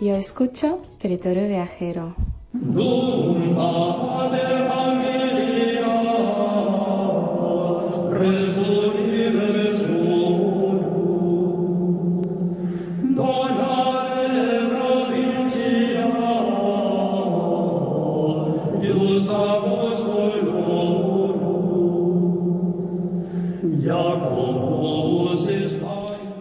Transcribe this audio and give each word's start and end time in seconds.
Yo 0.00 0.16
escucho 0.16 0.80
Territorio 0.98 1.46
Viajero. 1.46 2.14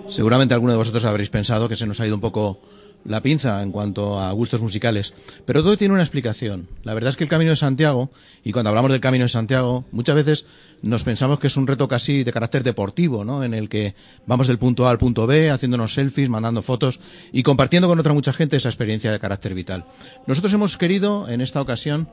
Seguramente 0.09 0.53
alguno 0.53 0.73
de 0.73 0.77
vosotros 0.77 1.05
habréis 1.05 1.29
pensado 1.29 1.67
que 1.67 1.75
se 1.75 1.87
nos 1.87 1.99
ha 1.99 2.05
ido 2.05 2.13
un 2.13 2.21
poco 2.21 2.59
la 3.05 3.21
pinza 3.21 3.61
en 3.61 3.71
cuanto 3.71 4.19
a 4.19 4.31
gustos 4.31 4.61
musicales, 4.61 5.13
pero 5.45 5.61
todo 5.61 5.77
tiene 5.77 5.93
una 5.93 6.03
explicación. 6.03 6.67
La 6.83 6.93
verdad 6.93 7.09
es 7.09 7.17
que 7.17 7.23
el 7.23 7.29
Camino 7.29 7.49
de 7.51 7.55
Santiago, 7.55 8.09
y 8.43 8.51
cuando 8.51 8.69
hablamos 8.69 8.91
del 8.91 9.01
Camino 9.01 9.25
de 9.25 9.29
Santiago, 9.29 9.85
muchas 9.91 10.15
veces 10.15 10.45
nos 10.81 11.03
pensamos 11.03 11.39
que 11.39 11.47
es 11.47 11.57
un 11.57 11.67
reto 11.67 11.87
casi 11.87 12.23
de 12.23 12.31
carácter 12.31 12.63
deportivo, 12.63 13.23
¿no? 13.23 13.43
En 13.43 13.53
el 13.53 13.69
que 13.69 13.95
vamos 14.25 14.47
del 14.47 14.57
punto 14.57 14.87
A 14.87 14.91
al 14.91 14.97
punto 14.97 15.27
B, 15.27 15.49
haciéndonos 15.49 15.93
selfies, 15.93 16.29
mandando 16.29 16.61
fotos 16.61 16.99
y 17.31 17.43
compartiendo 17.43 17.87
con 17.87 17.99
otra 17.99 18.13
mucha 18.13 18.33
gente 18.33 18.57
esa 18.57 18.69
experiencia 18.69 19.11
de 19.11 19.19
carácter 19.19 19.53
vital. 19.53 19.85
Nosotros 20.27 20.53
hemos 20.53 20.77
querido, 20.77 21.27
en 21.29 21.41
esta 21.41 21.61
ocasión, 21.61 22.09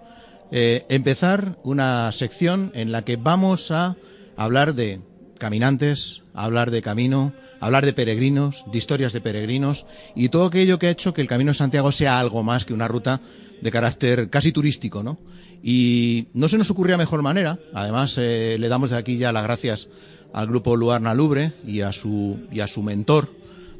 eh, 0.51 0.85
empezar 0.89 1.59
una 1.63 2.11
sección 2.13 2.73
en 2.75 2.91
la 2.91 3.03
que 3.03 3.17
vamos 3.17 3.71
a 3.71 3.97
hablar 4.37 4.75
de 4.75 5.01
caminantes, 5.41 6.23
hablar 6.35 6.71
de 6.71 6.83
camino, 6.83 7.33
hablar 7.59 7.85
de 7.85 7.93
peregrinos, 7.93 8.65
de 8.71 8.79
historias 8.79 9.13
de 9.13 9.21
peregrinos 9.21 9.87
y 10.15 10.29
todo 10.29 10.47
aquello 10.47 10.79
que 10.79 10.87
ha 10.87 10.91
hecho 10.91 11.13
que 11.13 11.23
el 11.23 11.27
Camino 11.27 11.51
de 11.51 11.59
Santiago 11.59 11.91
sea 11.91 12.21
algo 12.21 12.45
más 12.45 12.65
que 12.65 12.75
una 12.75 12.87
ruta 12.87 13.21
de 13.61 13.71
carácter 13.73 14.31
casi 14.31 14.53
turístico, 14.53 15.03
¿no? 15.03 15.19
Y 15.63 16.29
no 16.33 16.49
se 16.49 16.57
nos 16.57 16.71
ocurría 16.71 16.97
mejor 16.97 17.23
manera. 17.23 17.59
Además, 17.75 18.17
eh, 18.19 18.57
le 18.59 18.69
damos 18.69 18.91
de 18.91 18.97
aquí 18.97 19.19
ya 19.19 19.33
las 19.33 19.43
gracias 19.43 19.89
al 20.33 20.47
grupo 20.47 20.77
Luarna 20.77 21.15
Lubre 21.15 21.53
y 21.67 21.81
a 21.81 21.93
su, 21.93 22.39
y 22.53 22.61
a 22.61 22.67
su 22.67 22.83
mentor, 22.83 23.31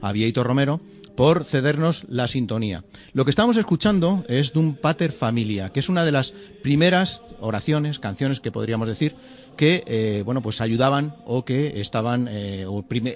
a 0.01 0.13
Vieito 0.13 0.43
Romero, 0.43 0.81
por 1.17 1.45
cedernos 1.45 2.05
la 2.09 2.29
sintonía. 2.29 2.85
Lo 3.13 3.25
que 3.25 3.31
estamos 3.31 3.57
escuchando 3.57 4.25
es 4.29 4.53
Dum 4.53 4.75
Pater 4.75 5.13
Familia, 5.13 5.71
que 5.71 5.81
es 5.81 5.89
una 5.89 6.05
de 6.05 6.13
las 6.13 6.33
primeras 6.63 7.23
oraciones, 7.41 7.99
canciones 7.99 8.41
que 8.41 8.53
podríamos 8.53 8.89
decir, 8.89 9.15
que 9.57 9.85
eh, 9.87 10.23
bueno 10.25 10.41
pues 10.41 10.61
ayudaban 10.61 11.17
o 11.27 11.45
que 11.45 11.81
estaban 11.81 12.29
eh, 12.31 12.67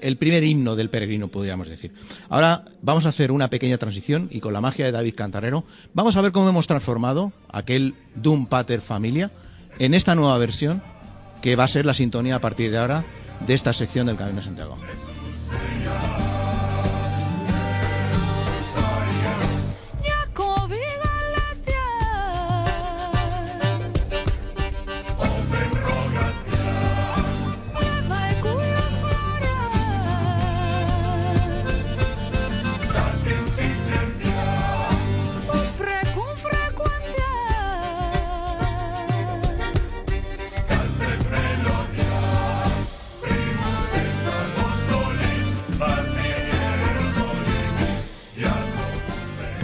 el 0.02 0.16
primer 0.16 0.44
himno 0.44 0.76
del 0.76 0.90
peregrino 0.90 1.28
podríamos 1.28 1.68
decir. 1.68 1.92
Ahora 2.28 2.64
vamos 2.82 3.06
a 3.06 3.10
hacer 3.10 3.32
una 3.32 3.48
pequeña 3.48 3.78
transición 3.78 4.28
y 4.30 4.40
con 4.40 4.52
la 4.52 4.60
magia 4.60 4.84
de 4.84 4.92
David 4.92 5.14
Cantarero 5.14 5.64
vamos 5.94 6.16
a 6.16 6.20
ver 6.20 6.32
cómo 6.32 6.48
hemos 6.48 6.66
transformado 6.66 7.32
aquel 7.50 7.94
Dum 8.14 8.46
Pater 8.46 8.80
Familia 8.80 9.30
en 9.78 9.94
esta 9.94 10.14
nueva 10.14 10.36
versión 10.38 10.82
que 11.40 11.56
va 11.56 11.64
a 11.64 11.68
ser 11.68 11.86
la 11.86 11.94
sintonía 11.94 12.36
a 12.36 12.40
partir 12.40 12.70
de 12.70 12.78
ahora 12.78 13.04
de 13.46 13.54
esta 13.54 13.72
sección 13.72 14.06
del 14.06 14.16
Camino 14.16 14.36
de 14.36 14.44
Santiago. 14.44 14.78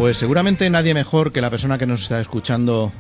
Pues 0.01 0.17
seguramente 0.17 0.71
nadie 0.71 0.95
mejor 0.95 1.31
que 1.31 1.43
la 1.43 1.51
persona 1.51 1.77
que 1.77 1.85
nos 1.85 2.01
está 2.01 2.23
escuchando 2.23 2.91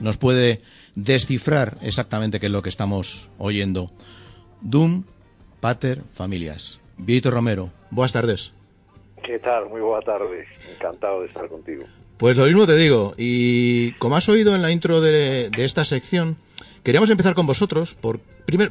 nos 0.00 0.16
puede 0.16 0.60
descifrar 0.96 1.78
exactamente 1.82 2.40
qué 2.40 2.46
es 2.46 2.52
lo 2.52 2.62
que 2.62 2.68
estamos 2.68 3.30
oyendo. 3.38 3.92
Dum, 4.60 5.04
Pater, 5.60 6.02
Familias. 6.14 6.80
Vito 6.96 7.30
Romero, 7.30 7.70
buenas 7.92 8.12
tardes. 8.12 8.52
¿Qué 9.24 9.38
tal? 9.38 9.68
Muy 9.68 9.80
buena 9.80 10.04
tarde. 10.04 10.46
Encantado 10.74 11.20
de 11.20 11.28
estar 11.28 11.48
contigo. 11.48 11.84
Pues 12.16 12.36
lo 12.36 12.46
mismo 12.46 12.66
te 12.66 12.74
digo. 12.74 13.14
Y 13.16 13.92
como 13.92 14.16
has 14.16 14.28
oído 14.28 14.56
en 14.56 14.62
la 14.62 14.72
intro 14.72 15.00
de, 15.00 15.52
esta 15.58 15.84
sección, 15.84 16.38
queríamos 16.82 17.08
empezar 17.08 17.34
con 17.34 17.46
vosotros 17.46 17.94
por, 17.94 18.18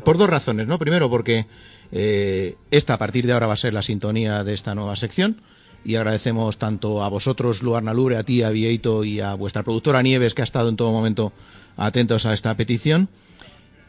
por 0.03 0.17
dos 0.17 0.29
razones. 0.29 0.67
¿no? 0.67 0.77
Primero, 0.77 1.09
porque 1.09 1.45
eh, 1.93 2.55
esta 2.69 2.95
a 2.95 2.97
partir 2.97 3.25
de 3.25 3.31
ahora 3.31 3.47
va 3.47 3.53
a 3.53 3.55
ser 3.55 3.73
la 3.73 3.81
sintonía 3.81 4.43
de 4.43 4.53
esta 4.53 4.75
nueva 4.75 4.97
sección 4.97 5.41
y 5.83 5.95
agradecemos 5.95 6.57
tanto 6.57 7.03
a 7.03 7.09
vosotros, 7.09 7.63
Luarna 7.63 7.93
Lubre, 7.93 8.17
a 8.17 8.23
ti, 8.23 8.43
a 8.43 8.49
Vieito 8.49 9.03
y 9.03 9.19
a 9.19 9.33
vuestra 9.35 9.63
productora 9.63 10.01
Nieves, 10.01 10.33
que 10.33 10.41
ha 10.41 10.43
estado 10.43 10.69
en 10.69 10.75
todo 10.75 10.91
momento 10.91 11.31
atentos 11.77 12.25
a 12.25 12.33
esta 12.33 12.55
petición. 12.55 13.09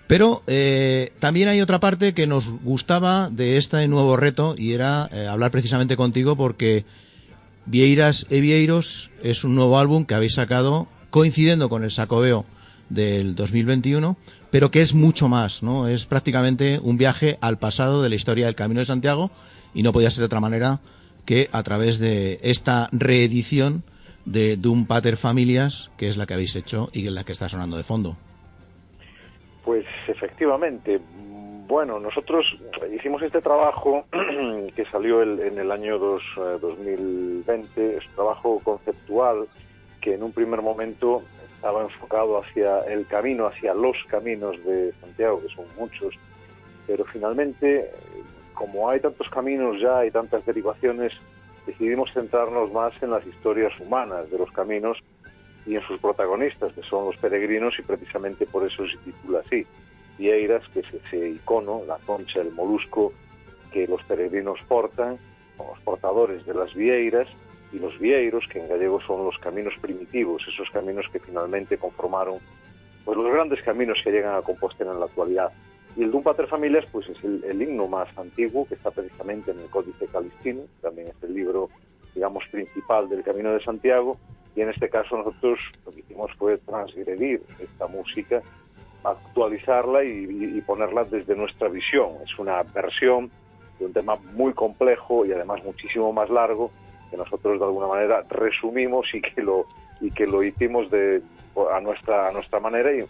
Pero 0.07 0.43
eh, 0.47 1.13
también 1.19 1.49
hay 1.49 1.61
otra 1.61 1.81
parte 1.81 2.15
que 2.15 2.27
nos 2.27 2.49
gustaba 2.63 3.29
de 3.31 3.59
este 3.59 3.87
nuevo 3.89 4.17
reto 4.17 4.55
y 4.57 4.73
era 4.73 5.09
eh, 5.13 5.27
hablar 5.27 5.51
precisamente 5.51 5.97
contigo 5.97 6.35
porque 6.35 6.87
Vieiras 7.67 8.27
e 8.31 8.41
Vieiros 8.41 9.11
es 9.23 9.45
un 9.45 9.55
nuevo 9.55 9.79
álbum 9.79 10.07
que 10.07 10.15
habéis 10.15 10.35
sacado 10.35 10.89
coincidiendo 11.11 11.69
con 11.69 11.85
el 11.85 11.91
Sacobeo 11.91 12.47
del 12.89 13.35
2021, 13.35 14.17
pero 14.51 14.71
que 14.71 14.81
es 14.81 14.95
mucho 14.95 15.29
más, 15.29 15.63
¿no? 15.63 15.89
Es 15.89 16.07
prácticamente 16.07 16.81
un 16.83 16.97
viaje 16.97 17.37
al 17.43 17.59
pasado 17.59 18.03
de 18.03 18.09
la 18.09 18.15
historia 18.15 18.47
del 18.47 18.55
Camino 18.55 18.81
de 18.81 18.87
Santiago 18.87 19.31
y 19.75 19.83
no 19.83 19.93
podía 19.93 20.11
ser 20.11 20.21
de 20.21 20.27
otra 20.27 20.41
manera 20.41 20.81
que 21.29 21.51
a 21.53 21.63
través 21.63 21.99
de 21.99 22.39
esta 22.41 22.89
reedición 22.91 23.83
de 24.25 24.57
Doom 24.57 24.87
Pater 24.87 25.19
Familias, 25.19 25.91
que 25.99 26.09
es 26.09 26.17
la 26.17 26.25
que 26.25 26.33
habéis 26.33 26.57
hecho 26.57 26.89
y 26.91 27.05
que 27.05 27.11
la 27.11 27.23
que 27.23 27.33
está 27.33 27.51
sonando 27.51 27.77
de 27.77 27.83
fondo. 27.83 28.17
Pues 29.63 29.85
efectivamente, 30.07 30.99
bueno, 31.67 32.01
nosotros 32.01 32.47
hicimos 32.97 33.21
este 33.21 33.43
trabajo 33.43 34.07
que 34.75 34.87
salió 34.87 35.21
en 35.23 35.59
el 35.59 35.71
año 35.71 35.99
2020, 35.99 37.61
eh, 37.77 37.99
es 37.99 38.07
un 38.07 38.15
trabajo 38.15 38.59
conceptual 38.65 39.45
que 40.01 40.15
en 40.15 40.23
un 40.23 40.33
primer 40.33 40.63
momento 40.63 41.25
estaba 41.55 41.83
enfocado 41.83 42.39
hacia 42.39 42.81
el 42.85 43.07
camino, 43.07 43.45
hacia 43.45 43.75
los 43.75 43.99
caminos 44.07 44.57
de 44.65 44.95
Santiago, 45.03 45.43
que 45.43 45.55
son 45.55 45.67
muchos, 45.77 46.15
pero 46.87 47.05
finalmente 47.05 47.91
como 48.59 48.91
hay 48.91 48.99
tantos 48.99 49.29
caminos 49.31 49.81
ya 49.81 50.05
y 50.05 50.11
tantas 50.11 50.45
derivaciones, 50.45 51.13
decidimos 51.65 52.13
centrarnos 52.13 52.73
más 52.73 52.93
en 53.01 53.11
las 53.11 53.25
historias 53.25 53.73
humanas 53.79 54.29
de 54.33 54.39
los 54.39 54.51
caminos 54.51 54.99
y 55.65 55.77
en 55.77 55.83
sus 55.83 56.01
protagonistas, 56.01 56.73
que 56.73 56.83
son 56.83 57.07
los 57.07 57.17
peregrinos, 57.19 57.79
y 57.79 57.83
precisamente 57.83 58.47
por 58.47 58.67
eso 58.67 58.85
se 58.89 58.97
titula 58.99 59.41
así. 59.47 59.65
Vieiras, 60.19 60.65
que 60.75 60.81
es 60.81 60.87
ese 60.93 61.29
icono, 61.29 61.83
la 61.87 61.99
concha, 61.99 62.41
el 62.41 62.51
molusco 62.51 63.13
que 63.73 63.87
los 63.87 64.03
peregrinos 64.03 64.59
portan, 64.67 65.19
los 65.57 65.79
portadores 65.85 66.45
de 66.45 66.55
las 66.55 66.75
vieiras, 66.75 67.29
y 67.73 67.79
los 67.79 67.97
vieiros, 68.01 68.45
que 68.51 68.59
en 68.59 68.69
gallego 68.69 69.01
son 69.03 69.25
los 69.25 69.39
caminos 69.39 69.75
primitivos, 69.81 70.43
esos 70.49 70.69
caminos 70.71 71.07
que 71.13 71.21
finalmente 71.21 71.79
conformaron 71.79 72.39
pues, 73.05 73.17
los 73.17 73.33
grandes 73.33 73.63
caminos 73.63 73.99
que 74.03 74.11
llegan 74.11 74.35
a 74.35 74.43
Compostela 74.43 74.93
en 74.93 75.01
la 75.01 75.07
actualidad. 75.07 75.53
Y 75.97 76.03
el 76.03 76.11
Dum 76.11 76.23
Pater 76.23 76.47
Familias 76.47 76.85
pues 76.93 77.09
es 77.09 77.23
el, 77.25 77.61
himno 77.61 77.89
más 77.89 78.09
antiguo 78.17 78.67
que 78.67 78.75
está 78.75 78.91
precisamente 78.91 79.51
en 79.51 79.61
el 79.61 79.71
Códice 79.71 80.07
Calistino, 80.07 80.63
también 80.81 81.09
es 81.09 81.23
el 81.23 81.35
libro, 81.35 81.69
digamos, 82.15 82.45
principal 82.51 83.09
del 83.09 83.23
Camino 83.23 83.53
de 83.53 83.63
Santiago, 83.63 84.17
y 84.55 84.61
en 84.61 84.71
este 84.71 84.89
caso 84.89 85.17
nosotros 85.17 85.59
lo 85.87 85.93
que 85.93 86.01
hicimos 86.01 86.31
fue 86.37 86.59
transgredir 86.59 87.43
esta 87.61 87.87
música, 87.87 88.43
actualizarla 89.05 90.05
y, 90.05 90.61
ponerla 90.67 91.05
desde 91.05 91.35
nuestra 91.37 91.69
visión. 91.69 92.11
Es 92.25 92.39
una 92.39 92.63
versión 92.63 93.31
de 93.79 93.87
un 93.87 93.93
tema 93.93 94.17
muy 94.35 94.53
complejo 94.53 95.25
y 95.25 95.33
además 95.33 95.65
muchísimo 95.65 96.13
más 96.13 96.29
largo, 96.29 96.71
que 97.11 97.17
nosotros 97.17 97.59
de 97.59 97.65
alguna 97.65 97.87
manera 97.87 98.25
resumimos 98.29 99.07
y 99.15 99.23
que 99.23 99.43
lo 99.43 99.67
y 100.01 100.11
que 100.11 100.27
lo 100.27 100.43
hicimos 100.43 100.91
de 100.91 101.23
a 101.73 101.81
nuestra 101.81 102.29
a 102.29 102.33
nuestra 102.33 102.61
manera 102.61 102.93
y, 102.93 103.05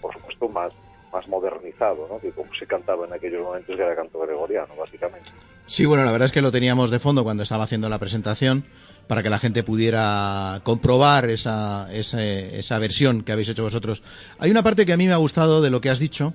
por 0.00 0.12
supuesto 0.12 0.48
más 0.48 0.72
más 1.12 1.26
modernizado, 1.28 2.06
¿no? 2.08 2.18
que 2.20 2.30
como 2.30 2.54
se 2.54 2.66
cantaba 2.66 3.06
en 3.06 3.12
aquellos 3.12 3.42
momentos 3.42 3.76
que 3.76 3.82
era 3.82 3.94
canto 3.94 4.20
gregoriano, 4.20 4.74
básicamente. 4.76 5.28
Sí, 5.66 5.84
bueno, 5.84 6.04
la 6.04 6.12
verdad 6.12 6.26
es 6.26 6.32
que 6.32 6.40
lo 6.40 6.52
teníamos 6.52 6.90
de 6.90 6.98
fondo 6.98 7.24
cuando 7.24 7.42
estaba 7.42 7.64
haciendo 7.64 7.88
la 7.88 7.98
presentación 7.98 8.64
para 9.06 9.22
que 9.22 9.30
la 9.30 9.40
gente 9.40 9.64
pudiera 9.64 10.60
comprobar 10.62 11.30
esa, 11.30 11.92
esa, 11.92 12.22
esa 12.22 12.78
versión 12.78 13.22
que 13.22 13.32
habéis 13.32 13.48
hecho 13.48 13.64
vosotros. 13.64 14.02
Hay 14.38 14.50
una 14.50 14.62
parte 14.62 14.86
que 14.86 14.92
a 14.92 14.96
mí 14.96 15.06
me 15.06 15.12
ha 15.12 15.16
gustado 15.16 15.60
de 15.62 15.70
lo 15.70 15.80
que 15.80 15.90
has 15.90 15.98
dicho, 15.98 16.32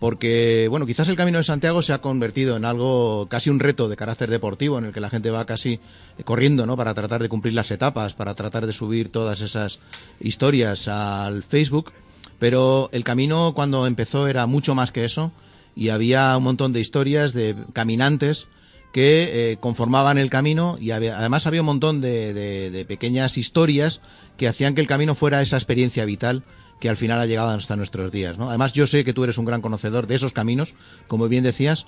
porque, 0.00 0.68
bueno, 0.70 0.86
quizás 0.86 1.08
el 1.08 1.16
Camino 1.16 1.38
de 1.38 1.44
Santiago 1.44 1.82
se 1.82 1.92
ha 1.92 2.00
convertido 2.00 2.56
en 2.56 2.64
algo, 2.64 3.26
casi 3.28 3.50
un 3.50 3.58
reto 3.58 3.88
de 3.88 3.96
carácter 3.96 4.30
deportivo, 4.30 4.78
en 4.78 4.86
el 4.86 4.92
que 4.92 5.00
la 5.00 5.10
gente 5.10 5.30
va 5.30 5.44
casi 5.44 5.80
corriendo, 6.24 6.66
¿no? 6.66 6.76
Para 6.76 6.94
tratar 6.94 7.20
de 7.20 7.28
cumplir 7.28 7.54
las 7.54 7.70
etapas, 7.70 8.14
para 8.14 8.34
tratar 8.34 8.66
de 8.66 8.72
subir 8.72 9.10
todas 9.10 9.40
esas 9.40 9.80
historias 10.20 10.86
al 10.86 11.42
Facebook. 11.42 11.92
Pero 12.38 12.88
el 12.92 13.04
camino, 13.04 13.52
cuando 13.54 13.86
empezó, 13.86 14.28
era 14.28 14.46
mucho 14.46 14.74
más 14.74 14.92
que 14.92 15.04
eso, 15.04 15.32
y 15.74 15.90
había 15.90 16.36
un 16.36 16.44
montón 16.44 16.72
de 16.72 16.80
historias 16.80 17.32
de 17.32 17.56
caminantes 17.72 18.48
que 18.92 19.52
eh, 19.52 19.56
conformaban 19.58 20.18
el 20.18 20.30
camino, 20.30 20.78
y 20.80 20.90
además 20.90 21.46
había 21.46 21.60
un 21.60 21.66
montón 21.66 22.00
de, 22.00 22.32
de 22.32 22.84
pequeñas 22.84 23.38
historias 23.38 24.00
que 24.36 24.48
hacían 24.48 24.74
que 24.74 24.80
el 24.80 24.86
camino 24.86 25.14
fuera 25.14 25.42
esa 25.42 25.56
experiencia 25.56 26.04
vital 26.04 26.44
que 26.80 26.88
al 26.88 26.96
final 26.96 27.20
ha 27.20 27.26
llegado 27.26 27.50
hasta 27.50 27.76
nuestros 27.76 28.12
días. 28.12 28.38
¿no? 28.38 28.48
Además, 28.48 28.72
yo 28.72 28.86
sé 28.86 29.04
que 29.04 29.12
tú 29.12 29.24
eres 29.24 29.38
un 29.38 29.44
gran 29.44 29.60
conocedor 29.60 30.06
de 30.06 30.14
esos 30.14 30.32
caminos, 30.32 30.74
como 31.06 31.28
bien 31.28 31.44
decías, 31.44 31.86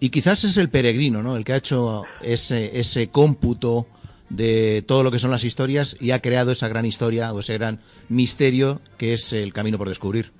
y 0.00 0.10
quizás 0.10 0.44
es 0.44 0.56
el 0.56 0.70
peregrino, 0.70 1.22
¿no? 1.24 1.36
El 1.36 1.44
que 1.44 1.54
ha 1.54 1.56
hecho 1.56 2.04
ese, 2.22 2.78
ese 2.78 3.08
cómputo 3.08 3.88
de 4.30 4.82
todo 4.86 5.02
lo 5.02 5.10
que 5.10 5.18
son 5.18 5.30
las 5.30 5.44
historias 5.44 5.96
y 6.00 6.10
ha 6.10 6.20
creado 6.20 6.52
esa 6.52 6.68
gran 6.68 6.84
historia 6.84 7.32
o 7.32 7.40
ese 7.40 7.54
gran 7.54 7.80
misterio 8.08 8.80
que 8.96 9.14
es 9.14 9.32
el 9.32 9.52
camino 9.52 9.78
por 9.78 9.88
descubrir. 9.88 10.32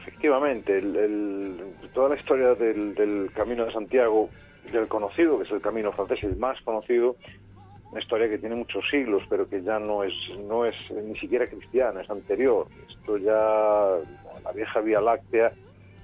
Efectivamente, 0.00 0.80
toda 1.92 2.10
la 2.10 2.16
historia 2.16 2.54
del, 2.54 2.94
del 2.94 3.30
Camino 3.34 3.64
de 3.64 3.72
Santiago, 3.72 4.30
del 4.70 4.86
conocido, 4.86 5.38
que 5.38 5.44
es 5.44 5.50
el 5.50 5.60
camino 5.60 5.92
francés, 5.92 6.22
el 6.22 6.36
más 6.36 6.60
conocido, 6.62 7.16
una 7.90 8.00
historia 8.00 8.28
que 8.28 8.38
tiene 8.38 8.54
muchos 8.54 8.84
siglos, 8.90 9.22
pero 9.28 9.48
que 9.48 9.62
ya 9.62 9.78
no 9.78 10.02
es, 10.02 10.14
no 10.48 10.64
es 10.64 10.74
ni 10.90 11.14
siquiera 11.18 11.46
cristiana, 11.46 12.00
es 12.00 12.10
anterior. 12.10 12.66
Esto 12.88 13.18
ya, 13.18 13.98
la 14.44 14.52
vieja 14.52 14.80
Vía 14.80 15.00
Láctea, 15.00 15.52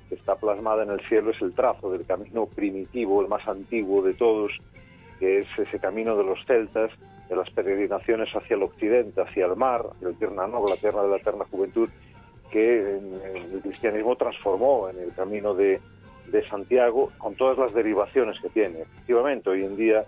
que 0.09 0.15
está 0.15 0.37
plasmada 0.37 0.83
en 0.83 0.91
el 0.91 1.01
cielo, 1.09 1.31
es 1.31 1.41
el 1.41 1.55
trazo 1.55 1.91
del 1.91 2.05
camino 2.05 2.47
primitivo, 2.47 3.23
el 3.23 3.29
más 3.29 3.47
antiguo 3.49 4.03
de 4.03 4.15
todos, 4.15 4.53
que 5.19 5.41
es 5.41 5.47
ese 5.59 5.79
camino 5.79 6.17
de 6.17 6.25
los 6.25 6.45
celtas, 6.47 6.91
de 7.29 7.37
las 7.37 7.51
peregrinaciones 7.51 8.29
hacia 8.35 8.57
el 8.57 8.63
occidente, 8.63 9.21
hacia 9.21 9.47
el 9.47 9.57
mar, 9.57 9.85
el 10.01 10.17
tierna 10.17 10.47
noble, 10.47 10.75
la 10.75 10.81
tierra 10.81 11.03
de 11.03 11.09
la 11.09 11.17
eterna 11.17 11.45
juventud, 11.51 11.89
que 12.51 12.97
el 12.97 13.61
cristianismo 13.63 14.17
transformó 14.17 14.89
en 14.89 14.99
el 14.99 15.13
camino 15.13 15.55
de, 15.55 15.81
de 16.29 16.49
Santiago, 16.49 17.13
con 17.19 17.35
todas 17.35 17.59
las 17.59 17.75
derivaciones 17.75 18.41
que 18.41 18.49
tiene. 18.49 18.81
Efectivamente, 18.81 19.51
hoy 19.51 19.65
en 19.65 19.77
día 19.77 20.07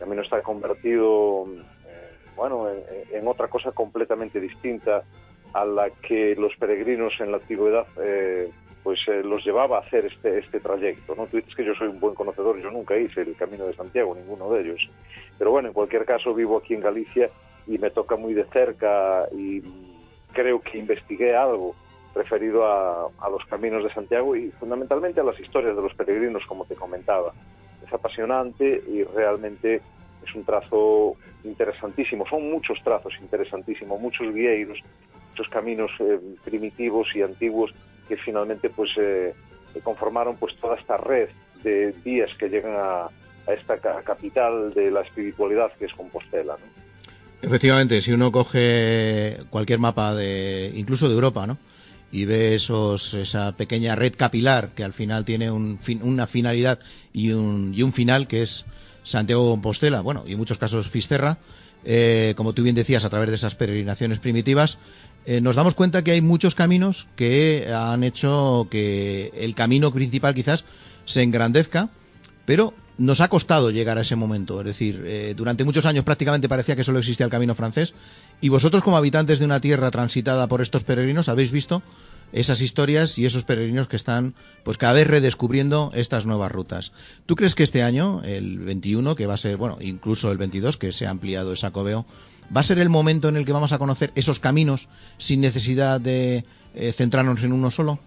camino 0.00 0.22
está 0.22 0.42
convertido 0.42 1.46
eh, 1.86 2.16
bueno, 2.34 2.68
en, 3.12 3.28
otra 3.28 3.48
cosa 3.48 3.70
completamente 3.70 4.40
distinta 4.40 5.04
a 5.52 5.64
la 5.64 5.90
que 5.90 6.34
los 6.36 6.56
peregrinos 6.56 7.12
en 7.20 7.32
la 7.32 7.36
antigüedad 7.36 7.86
eh, 8.02 8.50
pues 8.82 8.98
eh, 9.08 9.22
los 9.22 9.44
llevaba 9.44 9.78
a 9.78 9.80
hacer 9.80 10.06
este, 10.06 10.38
este 10.38 10.60
trayecto. 10.60 11.14
¿no? 11.14 11.26
Tú 11.26 11.36
dices 11.36 11.54
que 11.54 11.64
yo 11.64 11.74
soy 11.74 11.88
un 11.88 12.00
buen 12.00 12.14
conocedor, 12.14 12.60
yo 12.60 12.70
nunca 12.70 12.96
hice 12.96 13.22
el 13.22 13.36
Camino 13.36 13.66
de 13.66 13.74
Santiago, 13.74 14.14
ninguno 14.14 14.50
de 14.50 14.62
ellos. 14.62 14.88
Pero 15.38 15.50
bueno, 15.50 15.68
en 15.68 15.74
cualquier 15.74 16.04
caso 16.04 16.34
vivo 16.34 16.58
aquí 16.58 16.74
en 16.74 16.80
Galicia 16.80 17.30
y 17.66 17.78
me 17.78 17.90
toca 17.90 18.16
muy 18.16 18.34
de 18.34 18.44
cerca 18.44 19.26
y 19.32 19.62
creo 20.32 20.60
que 20.60 20.78
investigué 20.78 21.36
algo 21.36 21.74
referido 22.14 22.66
a, 22.66 23.08
a 23.20 23.30
los 23.30 23.44
caminos 23.46 23.84
de 23.84 23.92
Santiago 23.92 24.34
y 24.34 24.50
fundamentalmente 24.52 25.20
a 25.20 25.24
las 25.24 25.38
historias 25.38 25.76
de 25.76 25.82
los 25.82 25.94
peregrinos, 25.94 26.44
como 26.46 26.64
te 26.64 26.74
comentaba 26.74 27.32
apasionante 27.92 28.82
y 28.88 29.04
realmente 29.04 29.80
es 30.26 30.34
un 30.34 30.44
trazo 30.44 31.16
interesantísimo. 31.44 32.26
Son 32.28 32.50
muchos 32.50 32.78
trazos 32.82 33.12
interesantísimos, 33.20 34.00
muchos 34.00 34.32
vieiros, 34.32 34.78
muchos 35.30 35.48
caminos 35.48 35.90
eh, 36.00 36.18
primitivos 36.44 37.08
y 37.14 37.22
antiguos 37.22 37.72
que 38.10 38.16
finalmente 38.16 38.68
pues 38.70 38.90
eh, 38.98 39.32
conformaron 39.84 40.36
pues 40.36 40.56
toda 40.56 40.76
esta 40.76 40.96
red 40.96 41.28
de 41.62 41.94
vías 42.04 42.30
que 42.36 42.48
llegan 42.48 42.74
a, 42.76 43.08
esta 43.46 43.78
capital 44.04 44.74
de 44.74 44.90
la 44.90 45.00
espiritualidad 45.00 45.72
que 45.78 45.86
es 45.86 45.94
Compostela. 45.94 46.56
Efectivamente, 47.42 48.00
si 48.00 48.12
uno 48.12 48.30
coge 48.30 49.38
cualquier 49.48 49.78
mapa 49.78 50.14
de 50.14 50.70
incluso 50.74 51.08
de 51.08 51.14
Europa, 51.14 51.46
¿no? 51.46 51.56
y 52.12 52.24
ve 52.24 52.54
esos, 52.54 53.14
esa 53.14 53.52
pequeña 53.52 53.94
red 53.94 54.14
capilar 54.16 54.70
que 54.74 54.84
al 54.84 54.92
final 54.92 55.24
tiene 55.24 55.50
un 55.50 55.78
una 56.02 56.26
finalidad 56.26 56.80
y 57.12 57.30
un, 57.32 57.72
y 57.74 57.82
un 57.82 57.92
final 57.92 58.26
que 58.26 58.42
es 58.42 58.66
Santiago 59.04 59.50
Compostela, 59.50 60.00
bueno, 60.00 60.24
y 60.26 60.32
en 60.32 60.38
muchos 60.38 60.58
casos 60.58 60.88
Fisterra, 60.88 61.38
eh, 61.84 62.34
como 62.36 62.52
tú 62.52 62.62
bien 62.62 62.74
decías, 62.74 63.04
a 63.04 63.10
través 63.10 63.30
de 63.30 63.36
esas 63.36 63.54
peregrinaciones 63.54 64.18
primitivas, 64.18 64.78
eh, 65.26 65.40
nos 65.40 65.56
damos 65.56 65.74
cuenta 65.74 66.02
que 66.02 66.12
hay 66.12 66.20
muchos 66.20 66.54
caminos 66.54 67.06
que 67.16 67.70
han 67.72 68.04
hecho 68.04 68.68
que 68.70 69.32
el 69.36 69.54
camino 69.54 69.92
principal 69.92 70.34
quizás 70.34 70.64
se 71.04 71.22
engrandezca, 71.22 71.90
pero 72.46 72.74
nos 72.98 73.20
ha 73.20 73.28
costado 73.28 73.70
llegar 73.70 73.96
a 73.96 74.02
ese 74.02 74.14
momento. 74.14 74.60
Es 74.60 74.66
decir, 74.66 75.02
eh, 75.06 75.34
durante 75.36 75.64
muchos 75.64 75.86
años 75.86 76.04
prácticamente 76.04 76.48
parecía 76.48 76.76
que 76.76 76.84
solo 76.84 76.98
existía 76.98 77.24
el 77.24 77.32
camino 77.32 77.54
francés. 77.54 77.94
Y 78.40 78.50
vosotros, 78.50 78.82
como 78.82 78.96
habitantes 78.96 79.38
de 79.38 79.46
una 79.46 79.60
tierra 79.60 79.90
transitada 79.90 80.46
por 80.48 80.60
estos 80.60 80.84
peregrinos, 80.84 81.28
habéis 81.28 81.50
visto 81.50 81.82
esas 82.32 82.60
historias 82.60 83.18
y 83.18 83.26
esos 83.26 83.44
peregrinos 83.44 83.88
que 83.88 83.96
están, 83.96 84.34
pues 84.64 84.78
cada 84.78 84.92
vez 84.92 85.06
redescubriendo 85.06 85.90
estas 85.94 86.26
nuevas 86.26 86.52
rutas. 86.52 86.92
¿Tú 87.26 87.36
crees 87.36 87.54
que 87.54 87.62
este 87.62 87.82
año, 87.82 88.22
el 88.22 88.58
21, 88.58 89.16
que 89.16 89.26
va 89.26 89.34
a 89.34 89.38
ser, 89.38 89.56
bueno, 89.56 89.78
incluso 89.80 90.30
el 90.30 90.38
22, 90.38 90.76
que 90.76 90.92
se 90.92 91.06
ha 91.06 91.10
ampliado 91.10 91.52
esa 91.52 91.70
coveo, 91.70 92.06
va 92.54 92.60
a 92.60 92.64
ser 92.64 92.78
el 92.78 92.88
momento 92.88 93.28
en 93.28 93.36
el 93.36 93.44
que 93.44 93.52
vamos 93.52 93.72
a 93.72 93.78
conocer 93.78 94.10
esos 94.14 94.40
caminos 94.40 94.88
sin 95.18 95.40
necesidad 95.40 96.00
de 96.00 96.44
eh, 96.74 96.92
centrarnos 96.92 97.42
en 97.44 97.52
uno 97.52 97.70
solo? 97.70 97.98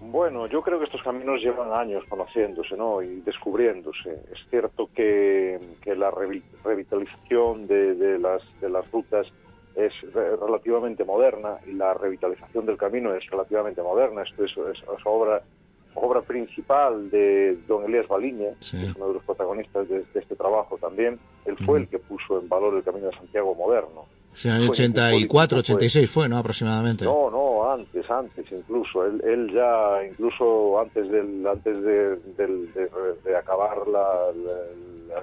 Bueno, 0.00 0.46
yo 0.46 0.62
creo 0.62 0.78
que 0.78 0.86
estos 0.86 1.02
caminos 1.02 1.40
llevan 1.40 1.72
años 1.72 2.02
conociéndose 2.08 2.76
¿no? 2.76 3.02
y 3.02 3.20
descubriéndose. 3.20 4.10
Es 4.32 4.38
cierto 4.48 4.88
que, 4.94 5.60
la 5.84 6.10
revitalización 6.10 7.66
de, 7.66 8.18
las, 8.18 8.90
rutas 8.90 9.26
es 9.74 9.92
relativamente 10.14 11.04
moderna 11.04 11.58
y 11.66 11.72
la 11.72 11.92
revitalización 11.92 12.64
del 12.64 12.78
camino 12.78 13.14
es 13.14 13.28
relativamente 13.28 13.82
moderna. 13.82 14.22
Esto 14.22 14.44
es, 14.44 14.80
obra 15.04 15.42
obra 15.94 16.22
principal 16.22 17.10
de 17.10 17.58
don 17.66 17.84
Elías 17.84 18.08
Baliña, 18.08 18.50
que 18.58 18.82
es 18.82 18.96
uno 18.96 19.08
de 19.08 19.14
los 19.14 19.24
protagonistas 19.24 19.88
de, 19.88 20.04
este 20.14 20.36
trabajo 20.36 20.78
también. 20.78 21.18
Él 21.44 21.56
fue 21.64 21.80
el 21.80 21.88
que 21.88 21.98
puso 21.98 22.40
en 22.40 22.48
valor 22.48 22.74
el 22.74 22.82
Camino 22.82 23.06
de 23.08 23.16
Santiago 23.16 23.54
moderno. 23.54 24.06
Sí, 24.32 24.48
en 24.48 24.56
el 24.56 24.68
84, 24.68 25.58
86 25.58 26.10
fue, 26.10 26.28
¿no? 26.28 26.38
Aproximadamente. 26.38 27.04
No, 27.04 27.30
no, 27.30 27.72
antes, 27.72 28.08
antes 28.10 28.44
incluso. 28.52 29.04
Él, 29.04 29.22
él 29.24 29.50
ya, 29.52 30.04
incluso 30.08 30.78
antes 30.80 31.10
del 31.10 31.46
antes 31.46 31.82
de, 31.82 32.16
de, 32.36 33.36
acabar 33.36 33.88
la, 33.88 34.28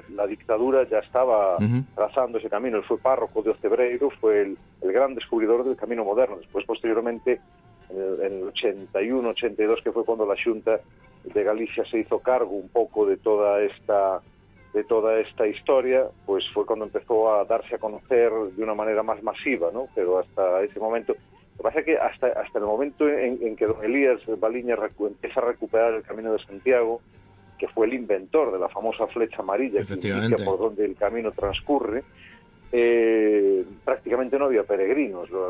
la, 0.09 0.27
dictadura, 0.27 0.87
ya 0.89 0.99
estaba 0.99 1.57
trazando 1.95 2.39
ese 2.39 2.49
camino. 2.49 2.77
Él 2.77 2.83
fue 2.83 2.97
párroco 2.97 3.41
de 3.41 3.51
Ocebreiro, 3.51 4.09
fue 4.19 4.41
el, 4.41 4.57
el, 4.81 4.91
gran 4.91 5.15
descubridor 5.15 5.63
del 5.63 5.77
camino 5.77 6.03
moderno. 6.03 6.37
Después, 6.37 6.65
posteriormente, 6.65 7.39
en 7.89 7.97
el, 7.97 8.21
en 8.21 8.33
el 8.39 8.43
81, 8.49 9.29
82, 9.29 9.81
que 9.83 9.91
fue 9.91 10.05
cuando 10.05 10.25
la 10.25 10.35
Junta 10.41 10.79
de 11.23 11.43
Galicia 11.43 11.83
se 11.85 11.99
hizo 11.99 12.19
cargo 12.19 12.51
un 12.51 12.69
poco 12.69 13.05
de 13.05 13.17
toda 13.17 13.61
esta 13.61 14.21
de 14.75 14.83
toda 14.83 15.17
esta 15.21 15.47
historia, 15.47 16.03
pues 16.25 16.43
fue 16.53 16.65
cuando 16.65 16.83
empezó 16.83 17.33
a 17.33 17.45
darse 17.45 17.75
a 17.75 17.77
conocer 17.77 18.29
de 18.29 18.61
una 18.61 18.75
manera 18.75 19.03
más 19.03 19.23
masiva, 19.23 19.69
¿no? 19.71 19.87
Pero 19.95 20.19
hasta 20.19 20.61
ese 20.63 20.81
momento, 20.81 21.13
lo 21.13 21.57
que 21.57 21.63
pasa 21.63 21.79
es 21.79 21.85
que 21.85 21.97
hasta, 21.97 22.27
hasta 22.27 22.59
el 22.59 22.65
momento 22.65 23.07
en, 23.07 23.55
que 23.55 23.67
don 23.67 23.81
Elías 23.85 24.19
Baliña 24.37 24.75
empieza 24.99 25.39
a 25.39 25.45
recuperar 25.45 25.93
el 25.93 26.03
Camino 26.03 26.33
de 26.33 26.39
Santiago, 26.39 26.99
que 27.57 27.69
fue 27.69 27.87
el 27.87 27.93
inventor 27.93 28.51
de 28.51 28.59
la 28.59 28.67
famosa 28.67 29.07
flecha 29.07 29.37
amarilla 29.39 29.85
que 29.85 29.93
indica 29.93 30.43
por 30.43 30.59
donde 30.59 30.83
el 30.83 30.97
camino 30.97 31.31
transcurre, 31.31 32.03
eh, 32.71 33.65
prácticamente 33.83 34.37
no 34.37 34.45
había 34.45 34.63
peregrinos. 34.63 35.29
La 35.31 35.49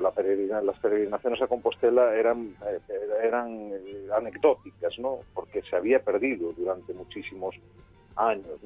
las 0.62 0.80
peregrinaciones 0.80 1.42
a 1.42 1.48
Compostela 1.48 2.16
eran, 2.16 2.56
eh, 2.68 2.80
eran 3.24 3.72
eh, 3.74 4.08
anecdóticas, 4.16 4.98
¿no? 5.00 5.20
Porque 5.34 5.62
se 5.64 5.76
había 5.76 6.00
perdido 6.00 6.54
durante 6.54 6.94
muchísimos 6.94 7.56
años, 8.16 8.60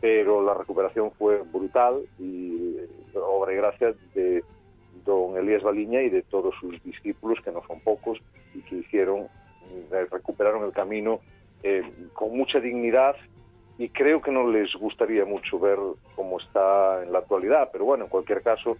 pero 0.00 0.42
la 0.42 0.54
recuperación 0.54 1.10
fue 1.12 1.42
brutal 1.42 2.02
y 2.18 2.76
obra 3.14 3.52
y 3.52 3.56
gracia 3.56 3.94
de 4.14 4.42
don 5.04 5.36
Elías 5.36 5.62
Baliña 5.62 6.02
y 6.02 6.10
de 6.10 6.22
todos 6.22 6.54
sus 6.60 6.82
discípulos, 6.82 7.38
que 7.44 7.52
no 7.52 7.62
son 7.66 7.80
pocos, 7.80 8.18
y 8.54 8.60
que 8.62 8.76
hicieron, 8.76 9.28
recuperaron 10.10 10.64
el 10.64 10.72
camino 10.72 11.20
con 12.14 12.36
mucha 12.36 12.60
dignidad 12.60 13.16
y 13.78 13.88
creo 13.90 14.22
que 14.22 14.32
no 14.32 14.50
les 14.50 14.72
gustaría 14.74 15.24
mucho 15.24 15.58
ver 15.58 15.78
cómo 16.14 16.40
está 16.40 17.02
en 17.02 17.12
la 17.12 17.18
actualidad, 17.18 17.68
pero 17.72 17.84
bueno, 17.84 18.04
en 18.04 18.10
cualquier 18.10 18.42
caso, 18.42 18.78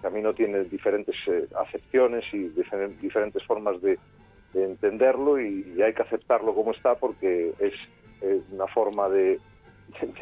camino 0.00 0.34
tiene 0.34 0.64
diferentes 0.64 1.14
eh, 1.28 1.46
acepciones 1.56 2.24
y 2.32 2.48
diferentes 2.48 3.42
formas 3.44 3.80
de, 3.80 3.98
entenderlo 4.54 5.40
y, 5.40 5.80
hay 5.80 5.94
que 5.94 6.02
aceptarlo 6.02 6.54
como 6.54 6.72
está 6.72 6.96
porque 6.96 7.54
es 7.58 7.72
una 8.50 8.66
forma 8.66 9.08
de, 9.08 9.38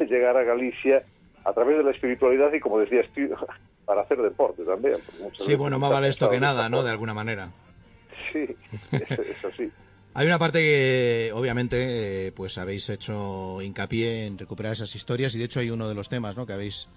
llegar 0.07 0.37
a 0.37 0.43
Galicia 0.43 1.03
a 1.43 1.53
través 1.53 1.77
de 1.77 1.83
la 1.83 1.91
espiritualidad 1.91 2.53
y 2.53 2.59
como 2.59 2.79
decías 2.79 3.07
para 3.85 4.01
hacer 4.01 4.21
deporte 4.21 4.63
también. 4.63 4.97
Sí, 5.37 5.55
bueno, 5.55 5.79
más 5.79 5.89
vale 5.89 6.07
esto 6.07 6.29
que 6.29 6.39
nada, 6.39 6.69
¿no? 6.69 6.83
De 6.83 6.91
alguna 6.91 7.13
manera. 7.13 7.49
Sí, 8.31 8.55
eso, 8.91 9.51
sí. 9.51 9.71
Hay 10.13 10.27
una 10.27 10.37
parte 10.37 10.59
que 10.59 11.31
obviamente 11.33 12.27
eh, 12.27 12.31
pues 12.33 12.57
habéis 12.57 12.89
hecho 12.89 13.61
hincapié 13.61 14.25
en 14.25 14.37
recuperar 14.37 14.73
esas 14.73 14.93
historias 14.93 15.33
y 15.35 15.37
de 15.37 15.45
hecho 15.45 15.61
hay 15.61 15.69
uno 15.69 15.87
de 15.87 15.95
los 15.95 16.09
temas 16.09 16.35
¿no? 16.35 16.45
que 16.45 16.51
habéis 16.51 16.89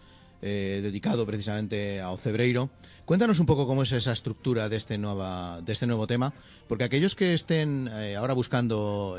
eh, 0.43 0.81
dedicado 0.83 1.25
precisamente 1.25 2.01
a 2.01 2.11
Ocebreiro. 2.11 2.71
Cuéntanos 3.05 3.39
un 3.39 3.47
poco 3.47 3.69
cómo 3.69 3.85
es 3.85 3.93
esa 3.93 4.11
estructura 4.11 4.69
de 4.69 4.77
este, 4.77 4.99
nueva, 4.99 5.61
de 5.61 5.73
este 5.73 5.87
nuevo 5.87 6.09
tema, 6.09 6.35
porque 6.67 6.83
aquellos 6.83 7.15
que 7.15 7.35
estén 7.35 7.89
eh, 7.93 8.17
ahora 8.17 8.35
buscando 8.35 9.17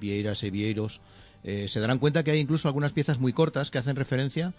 vieiras 0.00 0.42
y 0.42 0.50
vieiros 0.50 1.02
se 1.44 1.80
darán 1.80 1.98
cuenta 1.98 2.22
que 2.22 2.30
hay 2.30 2.38
incluso 2.38 2.68
algunas 2.68 2.94
piezas 2.94 3.18
muy 3.18 3.34
cortas 3.34 3.70
que 3.70 3.76
hacen 3.76 3.96
referencia 3.96 4.54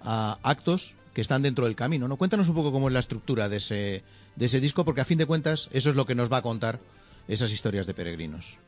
a 0.00 0.38
actos 0.42 0.94
que 1.12 1.20
están 1.20 1.42
dentro 1.42 1.66
del 1.66 1.76
camino. 1.76 2.08
¿no? 2.08 2.16
Cuéntanos 2.16 2.48
un 2.48 2.54
poco 2.54 2.72
cómo 2.72 2.88
es 2.88 2.94
la 2.94 3.00
estructura 3.00 3.50
de 3.50 3.58
ese, 3.58 4.02
de 4.36 4.46
ese 4.46 4.60
disco, 4.60 4.86
porque 4.86 5.02
a 5.02 5.04
fin 5.04 5.18
de 5.18 5.26
cuentas 5.26 5.68
eso 5.72 5.90
es 5.90 5.96
lo 5.96 6.06
que 6.06 6.14
nos 6.14 6.32
va 6.32 6.38
a 6.38 6.42
contar 6.42 6.78
esas 7.30 7.52
historias 7.52 7.86
de 7.86 7.94
peregrinos. 7.94 8.58